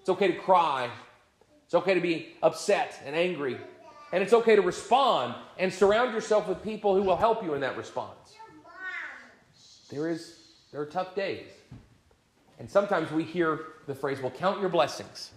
it's 0.00 0.08
okay 0.08 0.28
to 0.28 0.38
cry, 0.38 0.90
it's 1.64 1.74
okay 1.74 1.94
to 1.94 2.00
be 2.00 2.34
upset 2.42 3.00
and 3.04 3.16
angry, 3.16 3.58
and 4.12 4.22
it's 4.22 4.32
okay 4.32 4.54
to 4.54 4.62
respond 4.62 5.34
and 5.58 5.72
surround 5.72 6.12
yourself 6.12 6.46
with 6.46 6.62
people 6.62 6.94
who 6.94 7.02
will 7.02 7.16
help 7.16 7.42
you 7.42 7.54
in 7.54 7.60
that 7.62 7.76
response. 7.76 8.36
There 9.90 10.08
is 10.08 10.38
there 10.74 10.82
are 10.82 10.86
tough 10.86 11.14
days. 11.14 11.46
And 12.58 12.70
sometimes 12.70 13.10
we 13.10 13.24
hear 13.24 13.60
the 13.86 13.94
phrase, 13.94 14.20
well, 14.20 14.30
count 14.30 14.60
your 14.60 14.68
blessings. 14.68 15.32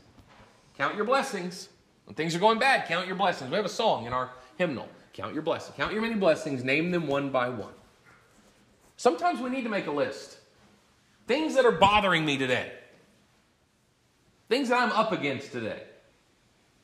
Count 0.78 0.96
your 0.96 1.06
blessings. 1.06 1.70
When 2.06 2.16
things 2.16 2.36
are 2.36 2.40
going 2.40 2.60
bad, 2.60 2.88
count 2.88 3.08
your 3.08 3.16
blessings. 3.16 3.50
We 3.50 3.56
have 3.56 3.66
a 3.66 3.70
song 3.70 4.06
in 4.06 4.14
our 4.14 4.32
hymnal. 4.58 4.88
Count 5.14 5.34
your 5.34 5.42
blessings. 5.42 5.76
Count 5.76 5.94
your 5.94 6.02
many 6.02 6.16
blessings. 6.16 6.64
Name 6.64 6.92
them 6.92 7.08
one 7.08 7.32
by 7.32 7.50
one. 7.50 7.74
Sometimes 8.96 9.42
we 9.42 9.50
need 9.50 9.64
to 9.64 9.70
make 9.70 9.88
a 9.88 9.92
list. 9.92 10.38
Things 11.28 11.56
that 11.56 11.66
are 11.66 11.72
bothering 11.72 12.24
me 12.24 12.38
today. 12.38 12.72
Things 14.50 14.70
that 14.70 14.80
I'm 14.80 14.92
up 14.92 15.12
against 15.12 15.52
today. 15.52 15.82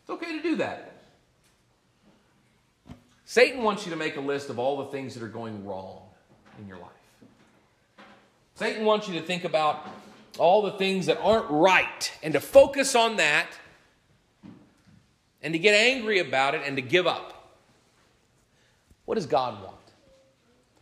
It's 0.02 0.10
okay 0.10 0.38
to 0.38 0.44
do 0.44 0.56
that. 0.58 0.92
Satan 3.26 3.64
wants 3.64 3.86
you 3.86 3.92
to 3.92 3.98
make 3.98 4.18
a 4.18 4.22
list 4.22 4.50
of 4.50 4.60
all 4.60 4.78
the 4.78 4.92
things 4.92 5.14
that 5.14 5.24
are 5.24 5.30
going 5.30 5.66
wrong 5.66 6.02
in 6.60 6.68
your 6.68 6.78
life. 6.78 6.90
Satan 8.56 8.86
wants 8.86 9.08
you 9.08 9.20
to 9.20 9.26
think 9.26 9.46
about 9.46 9.88
all 10.38 10.62
the 10.62 10.72
things 10.72 11.06
that 11.06 11.20
aren't 11.20 11.50
right 11.50 12.12
and 12.22 12.34
to 12.34 12.40
focus 12.40 12.96
on 12.96 13.18
that 13.18 13.48
and 15.42 15.54
to 15.54 15.60
get 15.60 15.76
angry 15.76 16.20
about 16.20 16.56
it 16.56 16.62
and 16.66 16.76
to 16.78 16.82
give 16.82 17.06
up. 17.06 17.58
What 19.06 19.16
does 19.16 19.26
God 19.26 19.62
want? 19.64 19.76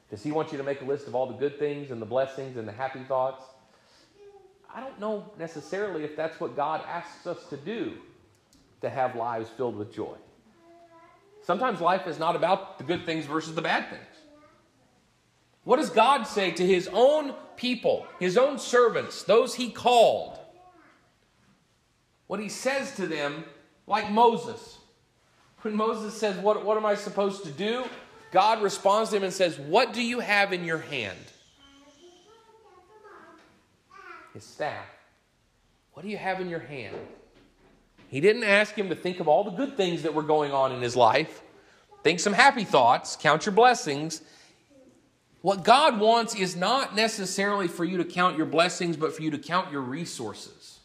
Does 0.09 0.23
He 0.23 0.31
want 0.31 0.51
you 0.51 0.57
to 0.57 0.63
make 0.63 0.81
a 0.81 0.85
list 0.85 1.07
of 1.07 1.15
all 1.15 1.25
the 1.25 1.37
good 1.37 1.57
things 1.57 1.91
and 1.91 2.01
the 2.01 2.05
blessings 2.05 2.57
and 2.57 2.67
the 2.67 2.71
happy 2.71 3.01
thoughts? 3.07 3.43
I 4.73 4.79
don't 4.79 4.99
know 4.99 5.25
necessarily 5.37 6.03
if 6.03 6.15
that's 6.15 6.39
what 6.39 6.55
God 6.55 6.81
asks 6.87 7.27
us 7.27 7.43
to 7.49 7.57
do 7.57 7.93
to 8.81 8.89
have 8.89 9.15
lives 9.15 9.49
filled 9.49 9.75
with 9.75 9.93
joy. 9.93 10.15
Sometimes 11.43 11.81
life 11.81 12.07
is 12.07 12.19
not 12.19 12.35
about 12.35 12.77
the 12.77 12.83
good 12.83 13.05
things 13.05 13.25
versus 13.25 13.55
the 13.55 13.61
bad 13.61 13.89
things. 13.89 14.10
What 15.63 15.77
does 15.77 15.89
God 15.89 16.23
say 16.23 16.51
to 16.51 16.65
his 16.65 16.89
own 16.91 17.33
people, 17.55 18.07
his 18.19 18.37
own 18.37 18.57
servants, 18.57 19.23
those 19.23 19.55
he 19.55 19.69
called? 19.69 20.39
What 22.27 22.39
he 22.39 22.49
says 22.49 22.95
to 22.95 23.05
them, 23.05 23.43
like 23.85 24.09
Moses. 24.09 24.77
When 25.61 25.75
Moses 25.75 26.17
says, 26.17 26.37
What, 26.37 26.65
what 26.65 26.77
am 26.77 26.85
I 26.85 26.95
supposed 26.95 27.43
to 27.43 27.51
do? 27.51 27.83
God 28.31 28.63
responds 28.63 29.09
to 29.09 29.17
him 29.17 29.23
and 29.23 29.33
says, 29.33 29.59
What 29.59 29.93
do 29.93 30.01
you 30.01 30.19
have 30.21 30.53
in 30.53 30.63
your 30.63 30.77
hand? 30.77 31.17
His 34.33 34.45
staff. 34.45 34.85
What 35.93 36.03
do 36.03 36.09
you 36.09 36.17
have 36.17 36.39
in 36.39 36.49
your 36.49 36.59
hand? 36.59 36.95
He 38.07 38.21
didn't 38.21 38.45
ask 38.45 38.73
him 38.73 38.89
to 38.89 38.95
think 38.95 39.19
of 39.19 39.27
all 39.27 39.43
the 39.43 39.51
good 39.51 39.77
things 39.77 40.03
that 40.03 40.13
were 40.13 40.23
going 40.23 40.51
on 40.51 40.71
in 40.71 40.81
his 40.81 40.95
life. 40.95 41.41
Think 42.03 42.19
some 42.19 42.33
happy 42.33 42.63
thoughts, 42.63 43.15
count 43.15 43.45
your 43.45 43.53
blessings. 43.53 44.21
What 45.41 45.63
God 45.63 45.99
wants 45.99 46.35
is 46.35 46.55
not 46.55 46.95
necessarily 46.95 47.67
for 47.67 47.83
you 47.83 47.97
to 47.97 48.05
count 48.05 48.37
your 48.37 48.45
blessings, 48.45 48.95
but 48.95 49.15
for 49.15 49.23
you 49.23 49.31
to 49.31 49.39
count 49.39 49.71
your 49.71 49.81
resources. 49.81 50.79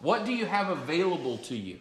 What 0.00 0.26
do 0.26 0.32
you 0.32 0.46
have 0.46 0.68
available 0.68 1.38
to 1.38 1.56
you? 1.56 1.78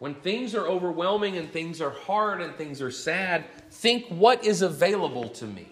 When 0.00 0.14
things 0.14 0.56
are 0.56 0.66
overwhelming 0.66 1.36
and 1.36 1.52
things 1.52 1.80
are 1.80 1.90
hard 1.90 2.40
and 2.40 2.54
things 2.56 2.82
are 2.82 2.90
sad, 2.90 3.44
think 3.70 4.06
what 4.08 4.44
is 4.44 4.62
available 4.62 5.28
to 5.28 5.44
me. 5.44 5.68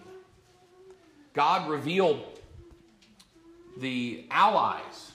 God 1.33 1.69
revealed 1.69 2.39
the 3.77 4.25
allies 4.31 5.11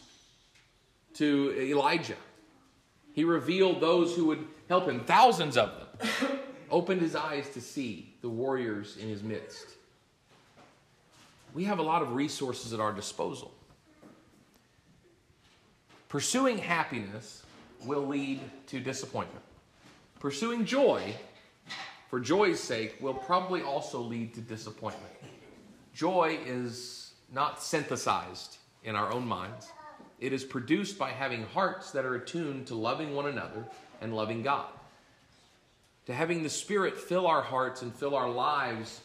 to 1.14 1.54
Elijah. 1.58 2.16
He 3.12 3.24
revealed 3.24 3.80
those 3.80 4.14
who 4.14 4.26
would 4.26 4.46
help 4.68 4.86
him, 4.86 5.00
thousands 5.04 5.56
of 5.56 5.70
them 5.78 6.40
opened 6.70 7.00
his 7.00 7.14
eyes 7.14 7.48
to 7.50 7.60
see 7.60 8.14
the 8.22 8.28
warriors 8.28 8.96
in 8.96 9.08
his 9.08 9.22
midst. 9.22 9.74
We 11.54 11.64
have 11.64 11.78
a 11.78 11.82
lot 11.82 12.02
of 12.02 12.14
resources 12.14 12.72
at 12.72 12.80
our 12.80 12.92
disposal. 12.92 13.52
Pursuing 16.08 16.58
happiness 16.58 17.42
will 17.84 18.06
lead 18.06 18.40
to 18.68 18.80
disappointment. 18.80 19.44
Pursuing 20.20 20.64
joy, 20.64 21.14
for 22.08 22.20
joy's 22.20 22.60
sake, 22.60 22.96
will 23.00 23.14
probably 23.14 23.62
also 23.62 24.00
lead 24.00 24.34
to 24.34 24.40
disappointment. 24.40 25.12
Joy 25.94 26.38
is 26.46 27.12
not 27.32 27.62
synthesized 27.62 28.58
in 28.84 28.94
our 28.94 29.12
own 29.12 29.26
minds, 29.26 29.72
it 30.20 30.32
is 30.32 30.44
produced 30.44 30.98
by 30.98 31.10
having 31.10 31.44
hearts 31.46 31.90
that 31.90 32.04
are 32.04 32.14
attuned 32.14 32.66
to 32.68 32.74
loving 32.74 33.14
one 33.14 33.26
another 33.26 33.66
and 34.00 34.14
loving 34.14 34.42
God 34.42 34.68
to 36.06 36.14
having 36.14 36.42
the 36.42 36.50
Spirit 36.50 36.96
fill 36.96 37.26
our 37.26 37.42
hearts 37.42 37.82
and 37.82 37.94
fill 37.94 38.14
our 38.14 38.30
lives, 38.30 39.00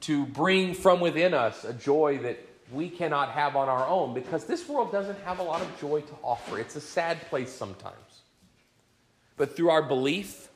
to 0.00 0.26
bring 0.26 0.74
from 0.74 1.00
within 1.00 1.34
us 1.34 1.64
a 1.64 1.72
joy 1.72 2.18
that 2.18 2.38
we 2.72 2.88
cannot 2.88 3.30
have 3.30 3.56
on 3.56 3.68
our 3.68 3.86
own 3.86 4.12
because 4.12 4.44
this 4.44 4.68
world 4.68 4.92
doesn't 4.92 5.18
have 5.20 5.38
a 5.38 5.42
lot 5.42 5.62
of 5.62 5.80
joy 5.80 6.00
to 6.00 6.14
offer. 6.22 6.58
It's 6.58 6.76
a 6.76 6.80
sad 6.80 7.20
place 7.30 7.50
sometimes. 7.50 7.96
But 9.36 9.56
through 9.56 9.70
our 9.70 9.82
belief, 9.82 10.48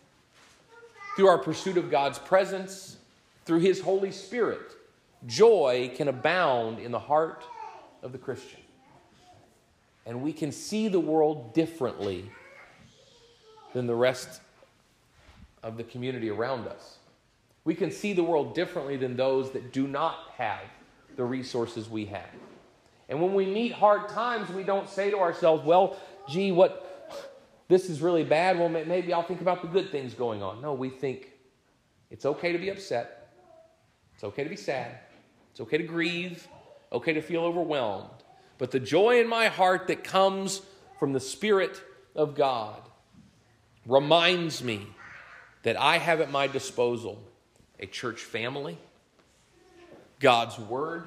through 1.17 1.29
our 1.29 1.39
pursuit 1.39 1.77
of 1.77 1.91
God's 1.91 2.19
presence, 2.19 2.97
through 3.45 3.61
His 3.61 3.81
Holy 3.81 4.11
Spirit, 4.11 4.77
joy 5.27 5.93
can 5.95 6.09
abound 6.09 6.79
in 6.79 6.91
the 6.91 6.99
heart 6.99 7.45
of 8.03 8.13
the 8.13 8.19
Christian. 8.19 8.61
And 10.05 10.23
we 10.23 10.33
can 10.33 10.51
see 10.51 10.89
the 10.89 11.01
world 11.01 11.55
differently 11.55 12.31
than 13.73 13.87
the 13.87 13.95
rest 13.95 14.41
of 15.63 15.77
the 15.77 15.85
community 15.85 16.31
around 16.31 16.67
us. 16.67 16.99
We 17.65 17.75
can 17.75 17.91
see 17.91 18.13
the 18.13 18.25
world 18.25 18.55
differently 18.55 18.97
than 18.97 19.17
those 19.17 19.53
that 19.53 19.73
do 19.73 19.87
not 19.87 20.17
have 20.37 20.65
the 21.17 21.25
resources 21.25 21.89
we 21.89 22.07
have. 22.07 22.31
And 23.09 23.21
when 23.21 23.35
we 23.35 23.47
meet 23.47 23.73
hard 23.73 24.09
times, 24.09 24.49
we 24.51 24.63
don't 24.65 24.89
say 24.89 25.11
to 25.11 25.19
ourselves, 25.19 25.65
well, 25.65 25.97
gee, 26.29 26.51
what 26.51 26.89
this 27.69 27.89
is 27.89 28.03
really 28.03 28.25
bad. 28.25 28.59
Well, 28.59 28.69
maybe 28.69 29.13
I'll 29.13 29.23
think 29.23 29.41
about 29.41 29.63
the 29.63 29.69
good 29.69 29.91
things 29.91 30.15
going 30.15 30.43
on. 30.43 30.61
No, 30.61 30.75
we 30.75 30.91
think 30.91 31.33
it's 32.11 32.27
okay 32.27 32.53
to 32.53 32.59
be 32.59 32.69
upset. 32.69 33.31
It's 34.15 34.25
okay 34.25 34.45
to 34.45 34.51
be 34.51 34.57
sad. 34.57 34.99
It's 35.53 35.61
okay 35.61 35.79
to 35.79 35.85
grieve. 35.85 36.47
Okay 36.93 37.15
to 37.15 37.23
feel 37.23 37.45
overwhelmed. 37.45 38.11
But 38.59 38.71
the 38.71 38.81
joy 38.81 39.21
in 39.21 39.29
my 39.29 39.47
heart 39.49 39.87
that 39.87 40.05
comes 40.05 40.61
from 40.99 41.13
the 41.15 41.21
Spirit 41.21 41.83
of 42.15 42.35
God 42.35 42.81
reminds 43.87 44.63
me 44.63 44.87
that 45.63 45.79
I 45.79 45.99
have 45.99 46.21
at 46.21 46.31
my 46.31 46.47
disposal 46.47 47.23
a 47.79 47.87
church 47.87 48.21
family, 48.21 48.79
God's 50.21 50.59
Word, 50.59 51.05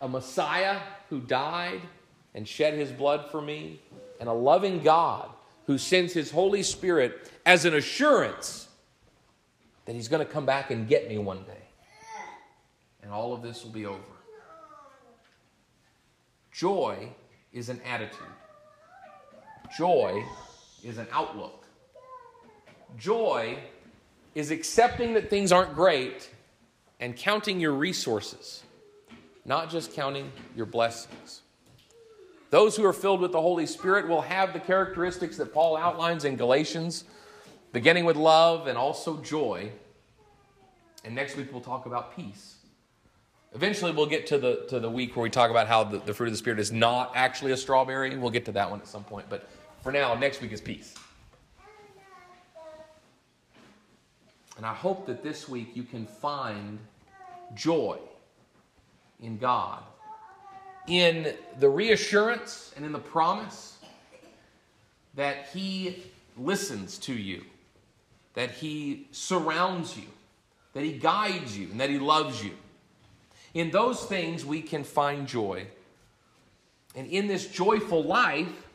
a 0.00 0.08
Messiah 0.08 0.78
who 1.08 1.20
died 1.20 1.80
and 2.34 2.46
shed 2.46 2.74
his 2.74 2.90
blood 2.90 3.30
for 3.30 3.40
me, 3.40 3.80
and 4.18 4.28
a 4.28 4.32
loving 4.32 4.82
God 4.82 5.28
who 5.66 5.78
sends 5.78 6.12
his 6.12 6.30
Holy 6.30 6.62
Spirit 6.62 7.30
as 7.44 7.64
an 7.64 7.74
assurance 7.74 8.68
that 9.84 9.94
he's 9.94 10.08
going 10.08 10.24
to 10.24 10.30
come 10.30 10.46
back 10.46 10.70
and 10.70 10.86
get 10.86 11.08
me 11.08 11.18
one 11.18 11.42
day. 11.44 11.64
And 13.02 13.10
all 13.10 13.32
of 13.32 13.42
this 13.42 13.64
will 13.64 13.72
be 13.72 13.86
over. 13.86 13.98
Joy 16.52 17.08
is 17.52 17.68
an 17.68 17.80
attitude, 17.82 18.18
joy 19.76 20.22
is 20.84 20.98
an 20.98 21.06
outlook. 21.12 21.59
Joy 22.98 23.58
is 24.34 24.50
accepting 24.50 25.14
that 25.14 25.30
things 25.30 25.52
aren't 25.52 25.74
great 25.74 26.30
and 27.00 27.16
counting 27.16 27.58
your 27.58 27.72
resources, 27.72 28.62
not 29.44 29.70
just 29.70 29.92
counting 29.94 30.30
your 30.54 30.66
blessings. 30.66 31.42
Those 32.50 32.76
who 32.76 32.84
are 32.84 32.92
filled 32.92 33.20
with 33.20 33.32
the 33.32 33.40
Holy 33.40 33.66
Spirit 33.66 34.08
will 34.08 34.22
have 34.22 34.52
the 34.52 34.60
characteristics 34.60 35.36
that 35.36 35.54
Paul 35.54 35.76
outlines 35.76 36.24
in 36.24 36.36
Galatians, 36.36 37.04
beginning 37.72 38.04
with 38.04 38.16
love 38.16 38.66
and 38.66 38.76
also 38.76 39.18
joy. 39.18 39.70
And 41.04 41.14
next 41.14 41.36
week 41.36 41.52
we'll 41.52 41.60
talk 41.60 41.86
about 41.86 42.14
peace. 42.16 42.56
Eventually 43.54 43.92
we'll 43.92 44.06
get 44.06 44.26
to 44.28 44.38
the, 44.38 44.66
to 44.68 44.78
the 44.78 44.90
week 44.90 45.16
where 45.16 45.22
we 45.22 45.30
talk 45.30 45.50
about 45.50 45.66
how 45.66 45.84
the, 45.84 45.98
the 45.98 46.12
fruit 46.14 46.26
of 46.26 46.32
the 46.32 46.38
Spirit 46.38 46.60
is 46.60 46.70
not 46.70 47.12
actually 47.14 47.52
a 47.52 47.56
strawberry. 47.56 48.16
We'll 48.16 48.30
get 48.30 48.44
to 48.46 48.52
that 48.52 48.70
one 48.70 48.80
at 48.80 48.86
some 48.86 49.04
point. 49.04 49.26
But 49.28 49.48
for 49.82 49.90
now, 49.90 50.14
next 50.14 50.40
week 50.40 50.52
is 50.52 50.60
peace. 50.60 50.94
And 54.56 54.66
I 54.66 54.74
hope 54.74 55.06
that 55.06 55.22
this 55.22 55.48
week 55.48 55.74
you 55.74 55.84
can 55.84 56.06
find 56.06 56.78
joy 57.54 57.98
in 59.22 59.38
God, 59.38 59.82
in 60.86 61.34
the 61.58 61.68
reassurance 61.68 62.72
and 62.76 62.84
in 62.84 62.92
the 62.92 62.98
promise 62.98 63.78
that 65.14 65.48
He 65.52 66.02
listens 66.36 66.98
to 66.98 67.12
you, 67.12 67.44
that 68.34 68.50
He 68.50 69.08
surrounds 69.12 69.96
you, 69.96 70.06
that 70.72 70.84
He 70.84 70.92
guides 70.92 71.56
you, 71.56 71.68
and 71.70 71.80
that 71.80 71.90
He 71.90 71.98
loves 71.98 72.44
you. 72.44 72.52
In 73.54 73.70
those 73.70 74.04
things, 74.04 74.44
we 74.44 74.62
can 74.62 74.84
find 74.84 75.26
joy. 75.26 75.66
And 76.94 77.06
in 77.08 77.26
this 77.26 77.46
joyful 77.46 78.02
life, 78.02 78.68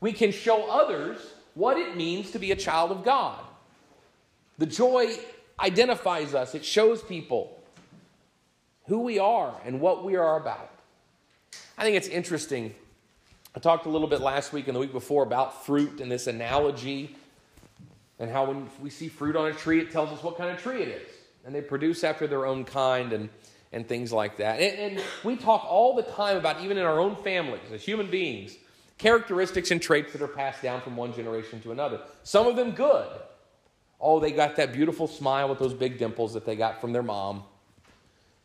we 0.00 0.12
can 0.12 0.32
show 0.32 0.70
others 0.70 1.18
what 1.54 1.78
it 1.78 1.96
means 1.96 2.32
to 2.32 2.38
be 2.38 2.52
a 2.52 2.56
child 2.56 2.90
of 2.90 3.04
God. 3.04 3.38
The 4.58 4.66
joy 4.66 5.16
identifies 5.60 6.34
us, 6.34 6.54
it 6.54 6.64
shows 6.64 7.02
people 7.02 7.62
who 8.86 9.00
we 9.00 9.18
are 9.18 9.54
and 9.64 9.80
what 9.80 10.04
we 10.04 10.16
are 10.16 10.40
about. 10.40 10.70
I 11.78 11.82
think 11.82 11.96
it's 11.96 12.08
interesting. 12.08 12.74
I 13.54 13.58
talked 13.58 13.86
a 13.86 13.88
little 13.88 14.08
bit 14.08 14.20
last 14.20 14.52
week 14.52 14.66
and 14.68 14.76
the 14.76 14.80
week 14.80 14.92
before 14.92 15.22
about 15.22 15.64
fruit 15.64 16.00
and 16.00 16.10
this 16.10 16.26
analogy 16.26 17.16
and 18.18 18.30
how 18.30 18.44
when 18.44 18.68
we 18.80 18.90
see 18.90 19.08
fruit 19.08 19.36
on 19.36 19.46
a 19.46 19.52
tree, 19.52 19.80
it 19.80 19.90
tells 19.90 20.10
us 20.10 20.22
what 20.22 20.36
kind 20.38 20.50
of 20.50 20.62
tree 20.62 20.82
it 20.82 20.88
is. 20.88 21.08
And 21.44 21.54
they 21.54 21.60
produce 21.60 22.02
after 22.02 22.26
their 22.26 22.46
own 22.46 22.64
kind 22.64 23.12
and, 23.12 23.28
and 23.72 23.86
things 23.86 24.12
like 24.12 24.38
that. 24.38 24.60
And, 24.60 24.96
and 24.96 25.04
we 25.22 25.36
talk 25.36 25.64
all 25.64 25.94
the 25.94 26.02
time 26.02 26.36
about, 26.36 26.62
even 26.62 26.78
in 26.78 26.84
our 26.84 26.98
own 26.98 27.16
families, 27.16 27.70
as 27.72 27.82
human 27.82 28.10
beings, 28.10 28.56
characteristics 28.98 29.70
and 29.70 29.80
traits 29.80 30.12
that 30.12 30.22
are 30.22 30.28
passed 30.28 30.62
down 30.62 30.80
from 30.80 30.96
one 30.96 31.12
generation 31.12 31.60
to 31.62 31.72
another. 31.72 32.00
Some 32.22 32.46
of 32.46 32.56
them 32.56 32.72
good. 32.72 33.08
Oh, 34.00 34.20
they 34.20 34.30
got 34.30 34.56
that 34.56 34.72
beautiful 34.72 35.06
smile 35.06 35.48
with 35.48 35.58
those 35.58 35.74
big 35.74 35.98
dimples 35.98 36.34
that 36.34 36.44
they 36.44 36.56
got 36.56 36.80
from 36.80 36.92
their 36.92 37.02
mom. 37.02 37.44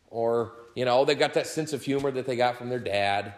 Or, 0.10 0.54
you 0.76 0.86
know, 0.86 1.06
they 1.06 1.16
got 1.16 1.34
that 1.34 1.48
sense 1.48 1.74
of 1.74 1.84
humor 1.84 2.12
that 2.12 2.26
they 2.26 2.36
got 2.36 2.58
from 2.58 2.70
their 2.70 2.80
dad. 2.80 3.34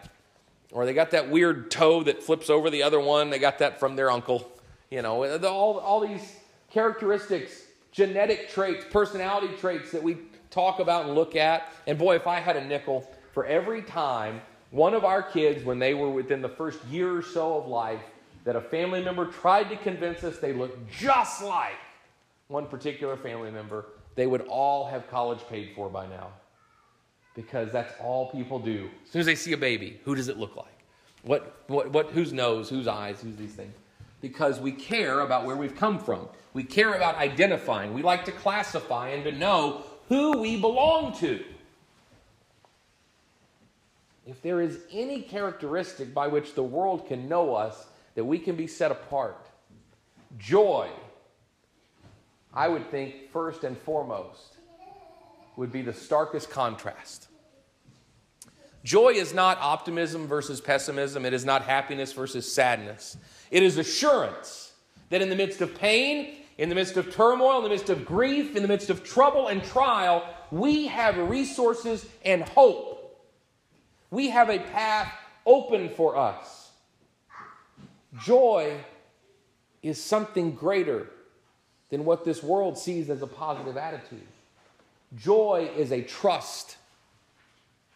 Or 0.72 0.84
they 0.86 0.94
got 0.94 1.10
that 1.12 1.30
weird 1.30 1.70
toe 1.70 2.02
that 2.04 2.22
flips 2.22 2.50
over 2.50 2.70
the 2.70 2.82
other 2.82 3.00
one. 3.00 3.30
They 3.30 3.38
got 3.38 3.58
that 3.58 3.78
from 3.78 3.96
their 3.96 4.10
uncle. 4.10 4.50
You 4.90 5.02
know, 5.02 5.24
all, 5.44 5.78
all 5.78 6.00
these 6.00 6.36
characteristics, 6.70 7.62
genetic 7.92 8.50
traits, 8.50 8.84
personality 8.90 9.54
traits 9.56 9.92
that 9.92 10.02
we 10.02 10.18
talk 10.50 10.80
about 10.80 11.06
and 11.06 11.14
look 11.14 11.36
at. 11.36 11.72
And 11.86 11.98
boy, 11.98 12.16
if 12.16 12.26
I 12.26 12.40
had 12.40 12.56
a 12.56 12.64
nickel 12.64 13.08
for 13.32 13.44
every 13.46 13.82
time 13.82 14.40
one 14.70 14.94
of 14.94 15.04
our 15.04 15.22
kids, 15.22 15.64
when 15.64 15.78
they 15.78 15.94
were 15.94 16.10
within 16.10 16.42
the 16.42 16.48
first 16.48 16.84
year 16.86 17.16
or 17.16 17.22
so 17.22 17.58
of 17.58 17.68
life, 17.68 18.00
that 18.44 18.56
a 18.56 18.60
family 18.60 19.02
member 19.02 19.26
tried 19.26 19.68
to 19.70 19.76
convince 19.76 20.22
us 20.24 20.38
they 20.38 20.52
looked 20.52 20.90
just 20.90 21.42
like 21.42 21.78
one 22.48 22.66
particular 22.66 23.16
family 23.16 23.50
member, 23.50 23.86
they 24.14 24.26
would 24.26 24.42
all 24.42 24.86
have 24.86 25.08
college 25.10 25.40
paid 25.48 25.72
for 25.74 25.88
by 25.88 26.06
now. 26.06 26.28
Because 27.34 27.72
that's 27.72 27.92
all 28.00 28.30
people 28.30 28.58
do. 28.58 28.88
As 29.04 29.10
soon 29.10 29.20
as 29.20 29.26
they 29.26 29.34
see 29.34 29.52
a 29.52 29.56
baby, 29.56 30.00
who 30.04 30.14
does 30.14 30.28
it 30.28 30.38
look 30.38 30.56
like? 30.56 30.66
What, 31.22 31.62
what, 31.66 31.90
what, 31.90 32.10
whose 32.10 32.32
nose, 32.32 32.68
whose 32.68 32.86
eyes, 32.86 33.20
who's 33.20 33.36
these 33.36 33.54
things? 33.54 33.74
Because 34.20 34.60
we 34.60 34.72
care 34.72 35.20
about 35.20 35.44
where 35.44 35.56
we've 35.56 35.74
come 35.74 35.98
from. 35.98 36.28
We 36.52 36.62
care 36.62 36.94
about 36.94 37.16
identifying. 37.16 37.92
We 37.92 38.02
like 38.02 38.24
to 38.26 38.32
classify 38.32 39.08
and 39.08 39.24
to 39.24 39.32
know 39.32 39.82
who 40.08 40.38
we 40.38 40.60
belong 40.60 41.18
to. 41.18 41.42
If 44.26 44.40
there 44.40 44.60
is 44.60 44.78
any 44.90 45.20
characteristic 45.20 46.14
by 46.14 46.28
which 46.28 46.54
the 46.54 46.62
world 46.62 47.08
can 47.08 47.28
know 47.28 47.54
us, 47.54 47.86
that 48.14 48.24
we 48.24 48.38
can 48.38 48.54
be 48.54 48.66
set 48.66 48.90
apart, 48.90 49.48
joy, 50.38 50.88
I 52.54 52.68
would 52.68 52.90
think 52.90 53.30
first 53.32 53.64
and 53.64 53.76
foremost 53.76 54.56
would 55.56 55.72
be 55.72 55.82
the 55.82 55.92
starkest 55.92 56.50
contrast. 56.50 57.28
Joy 58.84 59.10
is 59.14 59.34
not 59.34 59.58
optimism 59.60 60.26
versus 60.26 60.60
pessimism. 60.60 61.24
It 61.24 61.32
is 61.32 61.44
not 61.44 61.62
happiness 61.62 62.12
versus 62.12 62.50
sadness. 62.50 63.16
It 63.50 63.62
is 63.62 63.78
assurance 63.78 64.72
that 65.08 65.22
in 65.22 65.30
the 65.30 65.36
midst 65.36 65.60
of 65.62 65.74
pain, 65.74 66.36
in 66.58 66.68
the 66.68 66.74
midst 66.74 66.96
of 66.96 67.12
turmoil, 67.12 67.58
in 67.58 67.64
the 67.64 67.70
midst 67.70 67.90
of 67.90 68.04
grief, 68.04 68.54
in 68.54 68.62
the 68.62 68.68
midst 68.68 68.90
of 68.90 69.02
trouble 69.02 69.48
and 69.48 69.64
trial, 69.64 70.24
we 70.50 70.86
have 70.86 71.16
resources 71.16 72.06
and 72.24 72.42
hope. 72.50 73.24
We 74.10 74.30
have 74.30 74.50
a 74.50 74.58
path 74.58 75.12
open 75.46 75.88
for 75.88 76.16
us. 76.16 76.70
Joy 78.22 78.76
is 79.82 80.00
something 80.00 80.52
greater 80.54 81.08
than 81.94 82.04
what 82.04 82.24
this 82.24 82.42
world 82.42 82.76
sees 82.76 83.08
as 83.08 83.22
a 83.22 83.26
positive 83.26 83.76
attitude. 83.76 84.26
Joy 85.16 85.70
is 85.76 85.92
a 85.92 86.02
trust, 86.02 86.76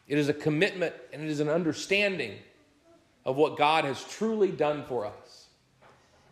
it 0.07 0.17
is 0.17 0.29
a 0.29 0.33
commitment, 0.33 0.95
and 1.13 1.21
it 1.21 1.29
is 1.29 1.41
an 1.41 1.49
understanding 1.49 2.37
of 3.27 3.35
what 3.35 3.57
God 3.57 3.85
has 3.85 4.05
truly 4.05 4.53
done 4.53 4.85
for 4.85 5.05
us. 5.05 5.49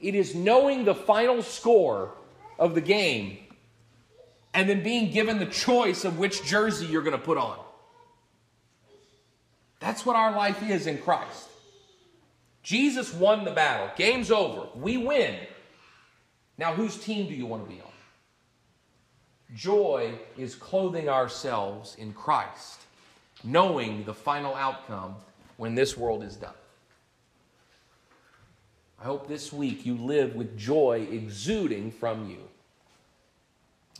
It 0.01 0.15
is 0.15 0.33
knowing 0.33 0.85
the 0.85 0.95
final 0.95 1.43
score 1.43 2.13
of 2.57 2.77
the 2.77 2.81
game 2.81 3.39
and 4.55 4.69
then 4.69 4.85
being 4.85 5.11
given 5.11 5.41
the 5.41 5.47
choice 5.47 6.05
of 6.05 6.21
which 6.21 6.45
jersey 6.45 6.87
you're 6.87 7.03
going 7.03 7.19
to 7.19 7.25
put 7.25 7.37
on. 7.37 7.59
That's 9.81 10.07
what 10.07 10.15
our 10.15 10.31
life 10.31 10.63
is 10.63 10.87
in 10.87 10.99
Christ. 10.99 11.49
Jesus 12.63 13.13
won 13.13 13.45
the 13.45 13.51
battle. 13.51 13.91
Game's 13.97 14.31
over. 14.31 14.69
We 14.77 14.97
win. 14.99 15.35
Now, 16.59 16.73
whose 16.73 16.97
team 16.97 17.29
do 17.29 17.35
you 17.35 17.47
want 17.47 17.64
to 17.64 17.75
be 17.75 17.81
on? 17.81 17.90
Joy 19.55 20.14
is 20.37 20.55
clothing 20.55 21.09
ourselves 21.09 21.95
in 21.97 22.12
Christ, 22.12 22.81
knowing 23.45 24.05
the 24.05 24.14
final 24.14 24.55
outcome 24.55 25.16
when 25.57 25.75
this 25.75 25.97
world 25.97 26.23
is 26.25 26.37
done. 26.37 26.55
I 29.01 29.05
hope 29.05 29.29
this 29.29 29.53
week 29.53 29.85
you 29.85 29.95
live 29.97 30.35
with 30.35 30.57
joy 30.59 31.07
exuding 31.11 31.90
from 31.92 32.29
you. 32.31 32.38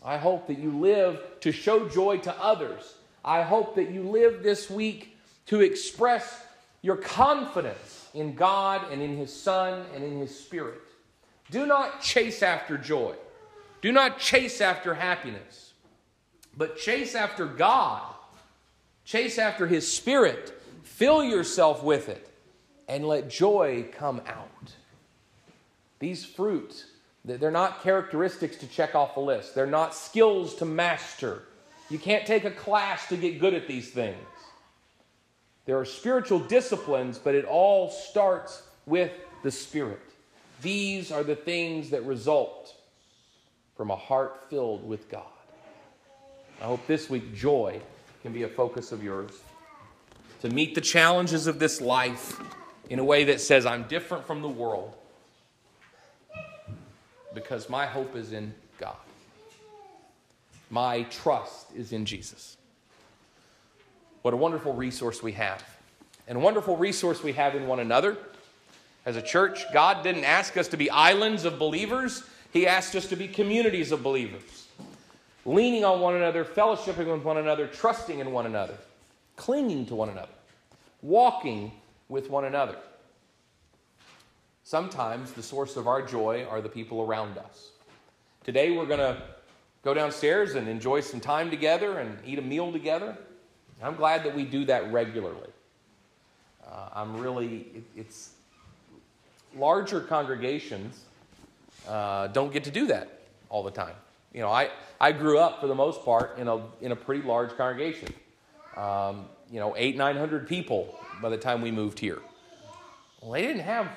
I 0.05 0.17
hope 0.17 0.47
that 0.47 0.59
you 0.59 0.71
live 0.71 1.21
to 1.41 1.53
show 1.53 1.89
joy 1.89 2.19
to 2.19 2.35
others. 2.43 2.95
I 3.25 3.43
hope 3.43 3.75
that 3.75 3.91
you 3.91 4.03
live 4.03 4.43
this 4.43 4.71
week 4.71 5.17
to 5.47 5.61
express 5.61 6.43
your 6.83 6.97
confidence 6.97 8.09
in 8.15 8.35
God 8.35 8.91
and 8.91 9.03
in 9.03 9.17
His 9.17 9.33
Son 9.33 9.85
and 9.95 10.03
in 10.03 10.19
His 10.19 10.37
Spirit. 10.37 10.81
Do 11.51 11.67
not 11.67 12.01
chase 12.01 12.43
after 12.43 12.77
joy. 12.77 13.15
Do 13.81 13.93
not 13.93 14.19
chase 14.19 14.61
after 14.61 14.95
happiness, 14.95 15.73
but 16.57 16.79
chase 16.79 17.15
after 17.15 17.47
God. 17.47 18.03
Chase 19.05 19.39
after 19.39 19.67
His 19.67 19.91
Spirit. 19.91 20.61
Fill 20.83 21.23
yourself 21.23 21.83
with 21.83 22.09
it 22.09 22.29
and 22.89 23.07
let 23.07 23.29
joy 23.29 23.87
come 23.93 24.21
out. 24.27 24.75
These 25.99 26.25
fruits, 26.25 26.87
they're 27.25 27.51
not 27.51 27.83
characteristics 27.83 28.57
to 28.59 28.67
check 28.67 28.95
off 28.95 29.17
a 29.17 29.21
list, 29.21 29.55
they're 29.55 29.67
not 29.67 29.95
skills 29.95 30.55
to 30.57 30.65
master. 30.65 31.43
You 31.89 31.99
can't 31.99 32.27
take 32.27 32.45
a 32.45 32.51
class 32.51 33.09
to 33.09 33.17
get 33.17 33.39
good 33.39 33.55
at 33.55 33.69
these 33.69 33.91
things. 33.91 34.17
There 35.67 35.79
are 35.79 35.85
spiritual 35.85 36.41
disciplines, 36.41 37.19
but 37.19 37.35
it 37.35 37.45
all 37.45 37.91
starts 37.91 38.63
with 38.87 39.13
the 39.43 39.51
Spirit. 39.51 40.01
These 40.63 41.13
are 41.13 41.23
the 41.23 41.37
things 41.37 41.91
that 41.91 42.05
result 42.05 42.75
from 43.77 43.91
a 43.91 43.97
heart 43.97 44.47
filled 44.49 44.87
with 44.87 45.11
God. 45.11 45.23
I 46.61 46.65
hope 46.65 46.87
this 46.87 47.11
week 47.11 47.35
joy 47.35 47.81
can 48.23 48.33
be 48.33 48.45
a 48.45 48.49
focus 48.49 48.93
of 48.93 49.05
yours. 49.05 49.33
To 50.41 50.49
meet 50.49 50.75
the 50.75 50.81
challenges 50.81 51.47
of 51.47 51.59
this 51.59 51.81
life 51.81 52.41
in 52.89 52.99
a 52.99 53.05
way 53.05 53.25
that 53.25 53.41
says, 53.41 53.67
I'm 53.67 53.85
different 53.85 54.27
from 54.27 54.43
the 54.43 54.49
world 54.49 54.95
because 57.35 57.69
my 57.69 57.87
hope 57.87 58.17
is 58.17 58.33
in 58.33 58.55
God. 58.79 58.97
My 60.71 61.03
trust 61.05 61.67
is 61.77 61.93
in 61.93 62.07
Jesus. 62.07 62.57
What 64.23 64.35
a 64.35 64.37
wonderful 64.37 64.73
resource 64.73 65.23
we 65.23 65.33
have. 65.33 65.63
And 66.27 66.39
a 66.39 66.41
wonderful 66.41 66.77
resource 66.77 67.23
we 67.23 67.33
have 67.35 67.55
in 67.55 67.67
one 67.67 67.79
another. 67.79 68.17
As 69.07 69.17
a 69.17 69.23
church, 69.23 69.65
God 69.73 70.03
didn't 70.03 70.25
ask 70.25 70.57
us 70.57 70.67
to 70.69 70.77
be 70.77 70.91
islands 70.91 71.45
of 71.45 71.59
believers, 71.59 72.25
He 72.53 72.67
asked 72.67 72.97
us 72.97 73.07
to 73.07 73.17
be 73.17 73.29
communities 73.29 73.93
of 73.93 74.03
believers. 74.03 74.67
leaning 75.45 75.85
on 75.85 76.01
one 76.01 76.17
another, 76.17 76.45
fellowshipping 76.45 77.11
with 77.11 77.23
one 77.23 77.37
another, 77.37 77.69
trusting 77.69 78.19
in 78.19 78.33
one 78.33 78.47
another, 78.47 78.77
clinging 79.37 79.87
to 79.87 79.95
one 79.95 80.09
another, 80.09 80.33
walking 81.03 81.71
with 82.09 82.29
one 82.29 82.45
another. 82.45 82.77
Sometimes 84.65 85.31
the 85.31 85.43
source 85.45 85.77
of 85.77 85.87
our 85.87 86.03
joy 86.03 86.45
are 86.51 86.61
the 86.61 86.69
people 86.69 87.01
around 87.01 87.39
us. 87.39 87.71
Today 88.43 88.73
we're 88.73 88.87
going 88.87 88.99
to 88.99 89.23
go 89.85 89.95
downstairs 89.95 90.57
and 90.57 90.67
enjoy 90.67 91.01
some 91.01 91.21
time 91.21 91.49
together 91.49 92.01
and 92.01 92.19
eat 92.27 92.41
a 92.41 92.43
meal 92.43 92.73
together. 92.73 93.17
I'm 93.81 93.95
glad 93.95 94.25
that 94.25 94.35
we 94.35 94.45
do 94.45 94.65
that 94.65 94.93
regularly. 94.93 95.51
Uh, 96.67 96.89
I'm 96.93 97.17
really, 97.21 97.69
it, 97.73 97.85
it's 97.95 98.31
larger 99.57 100.01
congregations 100.01 101.01
uh, 101.89 102.27
don't 102.29 102.53
get 102.53 102.65
to 102.65 102.71
do 102.71 102.87
that 102.87 103.09
all 103.49 103.63
the 103.63 103.71
time. 103.71 103.95
You 104.33 104.41
know, 104.41 104.51
I, 104.51 104.71
I 105.01 105.13
grew 105.13 105.39
up 105.39 105.61
for 105.61 105.67
the 105.67 105.75
most 105.75 106.05
part 106.05 106.39
in 106.39 106.49
a, 106.49 106.61
in 106.81 106.93
a 106.93 106.97
pretty 106.97 107.23
large 107.23 107.57
congregation. 107.57 108.13
Um, 108.77 109.27
you 109.51 109.61
know, 109.61 109.75
eight, 109.77 109.97
nine 109.97 110.17
hundred 110.17 110.47
people 110.49 110.99
by 111.23 111.31
the 111.31 111.39
time 111.39 111.63
we 111.63 111.71
moved 111.71 111.99
here. 111.99 112.19
Well, 113.21 113.33
they 113.33 113.43
didn't 113.43 113.63
have 113.63 113.89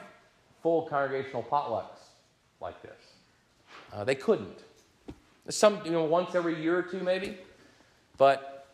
full 0.63 0.83
congregational 0.83 1.43
potlucks 1.43 1.99
like 2.61 2.81
this. 2.81 2.91
Uh, 3.91 4.03
they 4.03 4.15
couldn't. 4.15 4.59
Some, 5.49 5.81
you 5.83 5.91
know, 5.91 6.03
once 6.03 6.35
every 6.35 6.61
year 6.61 6.77
or 6.77 6.83
two 6.83 6.99
maybe, 6.99 7.37
but 8.17 8.67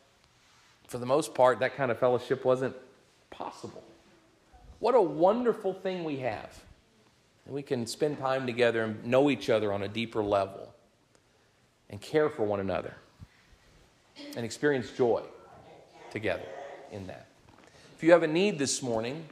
for 0.87 0.97
the 0.97 1.05
most 1.05 1.33
part, 1.33 1.59
that 1.59 1.75
kind 1.75 1.89
of 1.89 1.97
fellowship 1.97 2.43
wasn't 2.45 2.75
possible. 3.29 3.83
What 4.79 4.93
a 4.93 5.01
wonderful 5.01 5.73
thing 5.73 6.03
we 6.03 6.17
have. 6.17 6.61
And 7.45 7.53
we 7.53 7.61
can 7.61 7.85
spend 7.85 8.19
time 8.19 8.45
together 8.45 8.83
and 8.83 9.05
know 9.05 9.29
each 9.29 9.49
other 9.49 9.71
on 9.71 9.83
a 9.83 9.87
deeper 9.87 10.23
level 10.23 10.73
and 11.89 12.01
care 12.01 12.29
for 12.29 12.43
one 12.43 12.59
another 12.59 12.95
and 14.35 14.45
experience 14.45 14.91
joy 14.91 15.21
together 16.11 16.45
in 16.91 17.07
that. 17.07 17.27
If 17.95 18.03
you 18.03 18.11
have 18.11 18.23
a 18.23 18.27
need 18.27 18.57
this 18.57 18.81
morning, 18.81 19.25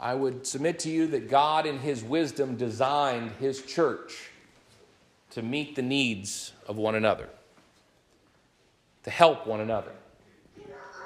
I 0.00 0.14
would 0.14 0.46
submit 0.46 0.78
to 0.80 0.90
you 0.90 1.08
that 1.08 1.28
God, 1.28 1.66
in 1.66 1.78
His 1.78 2.04
wisdom, 2.04 2.56
designed 2.56 3.32
His 3.40 3.62
church 3.62 4.30
to 5.30 5.42
meet 5.42 5.74
the 5.74 5.82
needs 5.82 6.52
of 6.66 6.76
one 6.76 6.94
another, 6.94 7.28
to 9.02 9.10
help 9.10 9.46
one 9.46 9.60
another, 9.60 9.92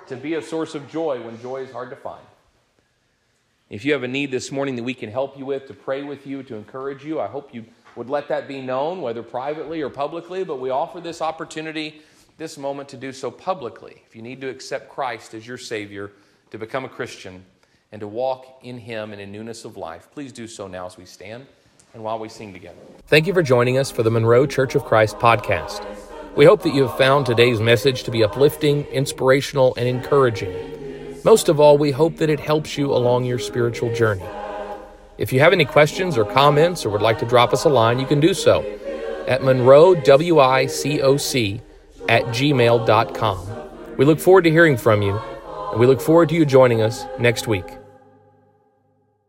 to 0.09 0.17
be 0.17 0.35
a 0.35 0.43
source 0.43 0.75
of 0.75 0.91
joy 0.91 1.23
when 1.23 1.41
joy 1.41 1.63
is 1.63 1.73
hard 1.73 1.91
to 1.91 1.97
find. 1.97 2.25
If 3.73 3.87
you 3.87 3.95
have 3.95 4.03
a 4.03 4.09
need 4.09 4.31
this 4.31 4.53
morning 4.53 4.77
that 4.77 4.83
we 4.83 4.93
can 4.93 5.11
help 5.11 5.39
you 5.39 5.47
with, 5.47 5.67
to 5.69 5.73
pray 5.73 6.03
with 6.03 6.27
you, 6.27 6.43
to 6.43 6.57
encourage 6.57 7.07
you, 7.07 7.19
I 7.19 7.27
hope 7.27 7.55
you 7.55 7.65
would 7.97 8.11
let 8.11 8.29
that 8.29 8.47
be 8.47 8.61
known, 8.61 9.01
whether 9.01 9.23
privately 9.23 9.81
or 9.81 9.89
publicly. 9.89 10.45
But 10.45 10.61
we 10.61 10.69
offer 10.69 11.01
this 11.01 11.23
opportunity, 11.23 12.03
this 12.37 12.59
moment, 12.59 12.91
to 12.91 12.99
do 12.99 13.13
so 13.13 13.31
publicly. 13.31 14.03
If 14.07 14.15
you 14.15 14.21
need 14.21 14.43
to 14.43 14.51
accept 14.51 14.91
Christ 14.91 15.33
as 15.33 15.47
your 15.47 15.57
Savior, 15.57 16.11
to 16.51 16.59
become 16.59 16.85
a 16.85 16.89
Christian, 16.89 17.47
and 17.93 18.01
to 18.01 18.07
walk 18.07 18.59
in 18.63 18.77
Him 18.77 19.11
and 19.11 19.23
in 19.23 19.33
newness 19.33 19.65
of 19.65 19.79
life, 19.79 20.07
please 20.13 20.33
do 20.33 20.47
so 20.47 20.67
now 20.67 20.85
as 20.85 20.99
we 20.99 21.07
stand 21.07 21.47
and 21.95 22.05
while 22.05 22.19
we 22.19 22.29
sing 22.29 22.53
together. 22.53 22.77
Thank 23.07 23.27
you 23.27 23.33
for 23.33 23.43
joining 23.43 23.79
us 23.79 23.91
for 23.91 24.03
the 24.03 24.11
Monroe 24.11 24.45
Church 24.45 24.75
of 24.75 24.85
Christ 24.85 25.17
podcast. 25.17 25.83
We 26.37 26.45
hope 26.45 26.63
that 26.65 26.75
you 26.75 26.83
have 26.83 26.99
found 26.99 27.25
today's 27.25 27.59
message 27.59 28.03
to 28.03 28.11
be 28.11 28.23
uplifting, 28.23 28.85
inspirational, 28.89 29.75
and 29.77 29.89
encouraging. 29.89 30.82
Most 31.25 31.49
of 31.49 31.61
all, 31.61 31.79
we 31.79 31.93
hope 31.93 32.17
that 32.17 32.31
it 32.31 32.41
helps 32.41 32.77
you 32.77 32.93
along 32.93 33.25
your 33.25 33.39
spiritual 33.39 33.95
journey. 33.95 34.25
If 35.19 35.33
you 35.33 35.39
have 35.41 35.53
any 35.53 35.65
questions 35.65 36.19
or 36.19 36.25
comments 36.25 36.85
or 36.85 36.91
would 36.91 37.03
like 37.03 37.21
to 37.21 37.27
drop 37.27 37.53
us 37.53 37.65
a 37.65 37.69
line, 37.69 38.01
you 38.01 38.07
can 38.07 38.19
do 38.19 38.35
so 38.35 38.63
at 39.29 39.43
monroewicoc 39.43 41.61
at 42.09 42.25
gmail.com. 42.25 43.39
We 43.97 44.05
look 44.05 44.19
forward 44.19 44.43
to 44.45 44.51
hearing 44.51 44.77
from 44.77 45.03
you, 45.03 45.21
and 45.71 45.79
we 45.79 45.87
look 45.87 46.01
forward 46.01 46.29
to 46.31 46.35
you 46.35 46.45
joining 46.45 46.83
us 46.83 47.05
next 47.21 47.47
week. 47.47 47.67